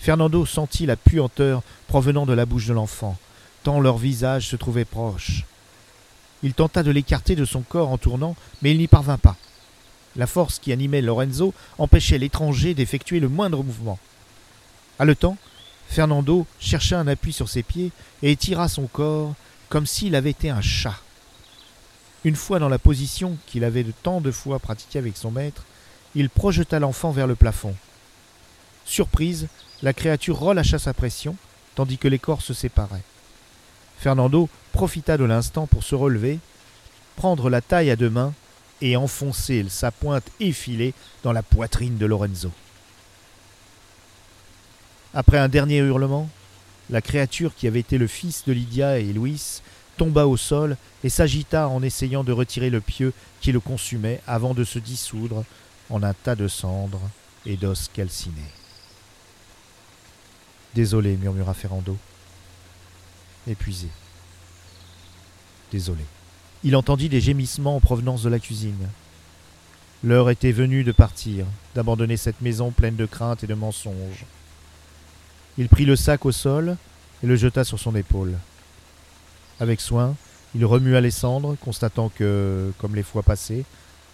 Fernando 0.00 0.46
sentit 0.46 0.86
la 0.86 0.96
puanteur 0.96 1.62
provenant 1.88 2.26
de 2.26 2.32
la 2.32 2.46
bouche 2.46 2.66
de 2.66 2.74
l'enfant 2.74 3.16
tant 3.66 3.80
leurs 3.80 3.98
visages 3.98 4.46
se 4.46 4.54
trouvaient 4.54 4.84
proches. 4.84 5.44
Il 6.44 6.54
tenta 6.54 6.84
de 6.84 6.92
l'écarter 6.92 7.34
de 7.34 7.44
son 7.44 7.62
corps 7.62 7.88
en 7.88 7.98
tournant, 7.98 8.36
mais 8.62 8.70
il 8.70 8.78
n'y 8.78 8.86
parvint 8.86 9.18
pas. 9.18 9.34
La 10.14 10.28
force 10.28 10.60
qui 10.60 10.70
animait 10.70 11.02
Lorenzo 11.02 11.52
empêchait 11.76 12.18
l'étranger 12.18 12.74
d'effectuer 12.74 13.18
le 13.18 13.28
moindre 13.28 13.64
mouvement. 13.64 13.98
Haletant, 15.00 15.36
Fernando 15.88 16.46
chercha 16.60 17.00
un 17.00 17.08
appui 17.08 17.32
sur 17.32 17.48
ses 17.48 17.64
pieds 17.64 17.90
et 18.22 18.30
étira 18.30 18.68
son 18.68 18.86
corps 18.86 19.34
comme 19.68 19.84
s'il 19.84 20.14
avait 20.14 20.30
été 20.30 20.48
un 20.48 20.62
chat. 20.62 21.00
Une 22.24 22.36
fois 22.36 22.58
dans 22.58 22.68
la 22.68 22.78
position 22.78 23.36
qu'il 23.46 23.64
avait 23.64 23.84
de 23.84 23.92
tant 24.02 24.20
de 24.20 24.30
fois 24.30 24.58
pratiquée 24.58 24.98
avec 24.98 25.16
son 25.16 25.30
maître, 25.30 25.64
il 26.14 26.30
projeta 26.30 26.78
l'enfant 26.78 27.10
vers 27.10 27.26
le 27.26 27.34
plafond. 27.34 27.74
Surprise, 28.84 29.48
la 29.82 29.92
créature 29.92 30.38
relâcha 30.38 30.78
sa 30.78 30.94
pression, 30.94 31.36
tandis 31.74 31.98
que 31.98 32.08
les 32.08 32.18
corps 32.18 32.42
se 32.42 32.54
séparaient. 32.54 33.02
Fernando 33.98 34.48
profita 34.72 35.16
de 35.16 35.24
l'instant 35.24 35.66
pour 35.66 35.84
se 35.84 35.94
relever, 35.94 36.38
prendre 37.16 37.50
la 37.50 37.60
taille 37.60 37.90
à 37.90 37.96
deux 37.96 38.10
mains 38.10 38.34
et 38.80 38.96
enfoncer 38.96 39.64
sa 39.68 39.90
pointe 39.90 40.28
effilée 40.40 40.94
dans 41.22 41.32
la 41.32 41.42
poitrine 41.42 41.98
de 41.98 42.06
Lorenzo. 42.06 42.50
Après 45.14 45.38
un 45.38 45.48
dernier 45.48 45.78
hurlement, 45.78 46.28
la 46.90 47.00
créature 47.00 47.54
qui 47.54 47.66
avait 47.66 47.80
été 47.80 47.98
le 47.98 48.06
fils 48.06 48.44
de 48.46 48.52
Lydia 48.52 48.98
et 48.98 49.12
Louis 49.12 49.62
tomba 49.96 50.26
au 50.26 50.36
sol 50.36 50.76
et 51.04 51.08
s'agita 51.08 51.68
en 51.68 51.82
essayant 51.82 52.24
de 52.24 52.32
retirer 52.32 52.70
le 52.70 52.80
pieu 52.80 53.12
qui 53.40 53.52
le 53.52 53.60
consumait 53.60 54.20
avant 54.26 54.54
de 54.54 54.64
se 54.64 54.78
dissoudre 54.78 55.44
en 55.90 56.02
un 56.02 56.14
tas 56.14 56.34
de 56.34 56.48
cendres 56.48 57.02
et 57.44 57.56
d'os 57.56 57.88
calcinés. 57.92 58.52
Désolé, 60.74 61.16
murmura 61.16 61.54
Ferrando 61.54 61.96
épuisé. 63.48 63.88
Désolé. 65.72 66.04
Il 66.64 66.76
entendit 66.76 67.08
des 67.08 67.20
gémissements 67.20 67.76
en 67.76 67.80
provenance 67.80 68.22
de 68.22 68.28
la 68.28 68.38
cuisine. 68.38 68.88
L'heure 70.02 70.30
était 70.30 70.52
venue 70.52 70.84
de 70.84 70.92
partir, 70.92 71.46
d'abandonner 71.74 72.16
cette 72.16 72.40
maison 72.40 72.70
pleine 72.70 72.96
de 72.96 73.06
craintes 73.06 73.44
et 73.44 73.46
de 73.46 73.54
mensonges. 73.54 74.24
Il 75.58 75.68
prit 75.68 75.84
le 75.84 75.96
sac 75.96 76.26
au 76.26 76.32
sol 76.32 76.76
et 77.22 77.26
le 77.26 77.36
jeta 77.36 77.64
sur 77.64 77.78
son 77.78 77.94
épaule. 77.94 78.36
Avec 79.60 79.80
soin, 79.80 80.14
il 80.54 80.64
remua 80.64 81.00
les 81.00 81.10
cendres, 81.10 81.56
constatant 81.60 82.08
que, 82.08 82.72
comme 82.78 82.94
les 82.94 83.02
fois 83.02 83.22
passées, 83.22 83.64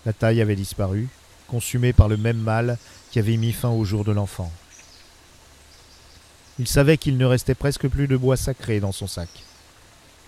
la 0.06 0.12
taille 0.12 0.40
avait 0.40 0.56
disparu, 0.56 1.08
consumée 1.48 1.92
par 1.92 2.08
le 2.08 2.16
même 2.16 2.38
mal 2.38 2.78
qui 3.10 3.18
avait 3.18 3.36
mis 3.36 3.52
fin 3.52 3.70
au 3.70 3.84
jour 3.84 4.04
de 4.04 4.12
l'enfant. 4.12 4.50
Il 6.58 6.68
savait 6.68 6.96
qu'il 6.96 7.16
ne 7.16 7.24
restait 7.24 7.54
presque 7.54 7.88
plus 7.88 8.08
de 8.08 8.16
bois 8.16 8.36
sacré 8.36 8.78
dans 8.78 8.92
son 8.92 9.06
sac, 9.06 9.28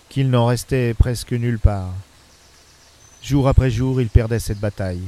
qu'il 0.09 0.29
n'en 0.29 0.47
restait 0.47 0.93
presque 0.93 1.33
nulle 1.33 1.59
part. 1.59 1.93
Jour 3.21 3.47
après 3.47 3.71
jour, 3.71 4.01
il 4.01 4.09
perdait 4.09 4.39
cette 4.39 4.59
bataille. 4.59 5.03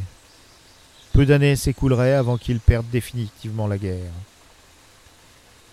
Peu 1.14 1.26
d'années 1.26 1.56
s'écouleraient 1.56 2.14
avant 2.14 2.38
qu'il 2.38 2.60
perde 2.60 2.86
définitivement 2.92 3.68
la 3.68 3.78
guerre. 3.78 4.12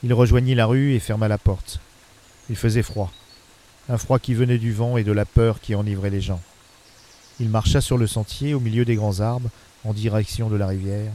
Il 0.02 0.12
rejoignit 0.12 0.54
la 0.54 0.66
rue 0.66 0.94
et 0.94 1.00
ferma 1.00 1.28
la 1.28 1.38
porte. 1.38 1.80
Il 2.50 2.56
faisait 2.56 2.82
froid, 2.82 3.10
un 3.88 3.98
froid 3.98 4.18
qui 4.18 4.34
venait 4.34 4.58
du 4.58 4.72
vent 4.72 4.96
et 4.96 5.04
de 5.04 5.12
la 5.12 5.24
peur 5.24 5.60
qui 5.60 5.74
enivrait 5.74 6.10
les 6.10 6.20
gens. 6.20 6.40
Il 7.40 7.48
marcha 7.48 7.80
sur 7.80 7.98
le 7.98 8.06
sentier 8.06 8.54
au 8.54 8.60
milieu 8.60 8.84
des 8.84 8.94
grands 8.94 9.20
arbres, 9.20 9.50
en 9.84 9.92
direction 9.92 10.48
de 10.48 10.56
la 10.56 10.66
rivière. 10.66 11.12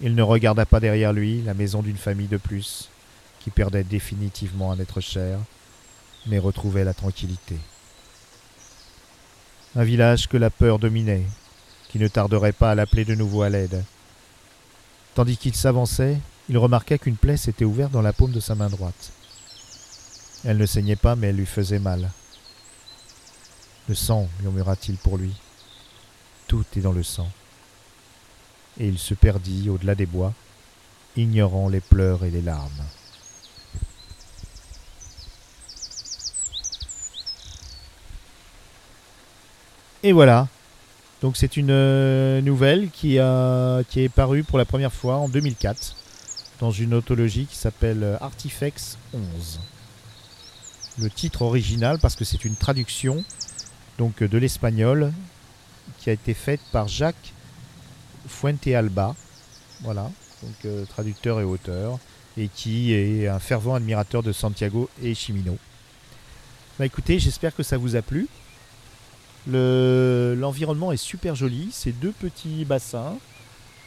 Il 0.00 0.14
ne 0.14 0.22
regarda 0.22 0.66
pas 0.66 0.80
derrière 0.80 1.12
lui 1.12 1.42
la 1.42 1.54
maison 1.54 1.82
d'une 1.82 1.96
famille 1.96 2.28
de 2.28 2.36
plus 2.36 2.90
qui 3.40 3.50
perdait 3.50 3.84
définitivement 3.84 4.72
un 4.72 4.78
être 4.78 5.00
cher, 5.00 5.38
mais 6.26 6.38
retrouvait 6.38 6.84
la 6.84 6.94
tranquillité. 6.94 7.56
Un 9.76 9.84
village 9.84 10.28
que 10.28 10.36
la 10.36 10.50
peur 10.50 10.78
dominait, 10.78 11.24
qui 11.88 11.98
ne 11.98 12.08
tarderait 12.08 12.52
pas 12.52 12.72
à 12.72 12.74
l'appeler 12.74 13.04
de 13.04 13.14
nouveau 13.14 13.42
à 13.42 13.48
l'aide. 13.48 13.84
Tandis 15.14 15.36
qu'il 15.36 15.54
s'avançait, 15.54 16.18
il 16.48 16.58
remarqua 16.58 16.98
qu'une 16.98 17.16
plaie 17.16 17.36
s'était 17.36 17.64
ouverte 17.64 17.92
dans 17.92 18.02
la 18.02 18.12
paume 18.12 18.32
de 18.32 18.40
sa 18.40 18.54
main 18.54 18.68
droite. 18.68 19.12
Elle 20.44 20.58
ne 20.58 20.66
saignait 20.66 20.96
pas, 20.96 21.16
mais 21.16 21.28
elle 21.28 21.36
lui 21.36 21.46
faisait 21.46 21.78
mal. 21.78 22.10
Le 23.88 23.94
sang, 23.94 24.28
murmura-t-il 24.42 24.96
pour 24.98 25.18
lui. 25.18 25.34
Tout 26.46 26.64
est 26.76 26.80
dans 26.80 26.92
le 26.92 27.02
sang. 27.02 27.28
Et 28.78 28.86
il 28.86 28.98
se 28.98 29.14
perdit 29.14 29.68
au-delà 29.68 29.94
des 29.94 30.06
bois, 30.06 30.32
ignorant 31.16 31.68
les 31.68 31.80
pleurs 31.80 32.24
et 32.24 32.30
les 32.30 32.42
larmes. 32.42 32.84
Et 40.02 40.12
voilà. 40.12 40.48
Donc 41.20 41.36
c'est 41.36 41.56
une 41.56 41.70
euh, 41.70 42.40
nouvelle 42.40 42.90
qui, 42.90 43.16
est 43.16 44.08
parue 44.14 44.44
pour 44.44 44.58
la 44.58 44.64
première 44.64 44.92
fois 44.92 45.16
en 45.16 45.28
2004 45.28 45.96
dans 46.60 46.70
une 46.70 46.94
autologie 46.94 47.46
qui 47.46 47.56
s'appelle 47.56 48.02
euh, 48.04 48.16
Artifex 48.20 48.98
11. 49.12 49.60
Le 51.00 51.10
titre 51.10 51.42
original, 51.42 51.98
parce 52.00 52.16
que 52.16 52.24
c'est 52.24 52.44
une 52.44 52.56
traduction 52.56 53.24
donc 53.98 54.22
de 54.22 54.38
l'espagnol 54.38 55.12
qui 55.98 56.10
a 56.10 56.12
été 56.12 56.34
faite 56.34 56.60
par 56.72 56.88
Jacques 56.88 57.32
Fuentealba, 58.26 59.14
voilà, 59.82 60.10
donc 60.42 60.54
euh, 60.64 60.84
traducteur 60.86 61.40
et 61.40 61.44
auteur, 61.44 61.98
et 62.36 62.48
qui 62.48 62.92
est 62.92 63.26
un 63.28 63.38
fervent 63.38 63.74
admirateur 63.74 64.22
de 64.22 64.32
Santiago 64.32 64.88
et 65.02 65.14
Chimino. 65.14 65.56
Bah 66.78 66.86
écoutez, 66.86 67.18
j'espère 67.18 67.54
que 67.54 67.62
ça 67.62 67.76
vous 67.76 67.96
a 67.96 68.02
plu. 68.02 68.28
L'environnement 69.46 70.92
est 70.92 70.96
super 70.96 71.34
joli. 71.34 71.70
C'est 71.72 71.92
deux 71.92 72.12
petits 72.12 72.64
bassins 72.64 73.16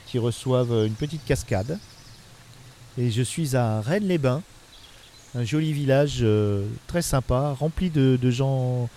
qui 0.07 0.19
reçoivent 0.19 0.85
une 0.85 0.95
petite 0.95 1.23
cascade. 1.23 1.79
Et 2.97 3.11
je 3.11 3.21
suis 3.21 3.55
à 3.55 3.79
Rennes-les-Bains, 3.79 4.41
un 5.35 5.43
joli 5.43 5.73
village 5.73 6.19
euh, 6.21 6.65
très 6.87 7.01
sympa, 7.01 7.55
rempli 7.57 7.89
de, 7.89 8.17
gens 8.29 8.89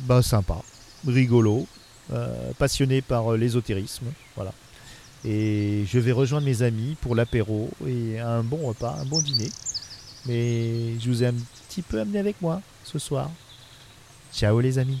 bah, 0.00 0.22
sympas, 0.22 0.62
rigolos, 1.06 1.66
euh, 2.12 2.52
passionnés 2.58 3.02
par 3.02 3.32
euh, 3.32 3.36
l'ésotérisme. 3.36 4.06
Voilà. 4.34 4.52
Et 5.24 5.84
je 5.86 5.98
vais 5.98 6.12
rejoindre 6.12 6.46
mes 6.46 6.62
amis 6.62 6.96
pour 7.00 7.14
l'apéro 7.14 7.70
et 7.86 8.20
un 8.20 8.42
bon 8.42 8.68
repas, 8.68 8.96
un 9.00 9.06
bon 9.06 9.20
dîner. 9.20 9.50
Mais 10.26 10.98
je 10.98 11.08
vous 11.08 11.22
ai 11.22 11.26
un 11.26 11.34
petit 11.68 11.82
peu 11.82 12.00
amené 12.00 12.18
avec 12.18 12.40
moi 12.40 12.60
ce 12.84 12.98
soir. 12.98 13.30
Ciao 14.32 14.60
les 14.60 14.78
amis 14.78 15.00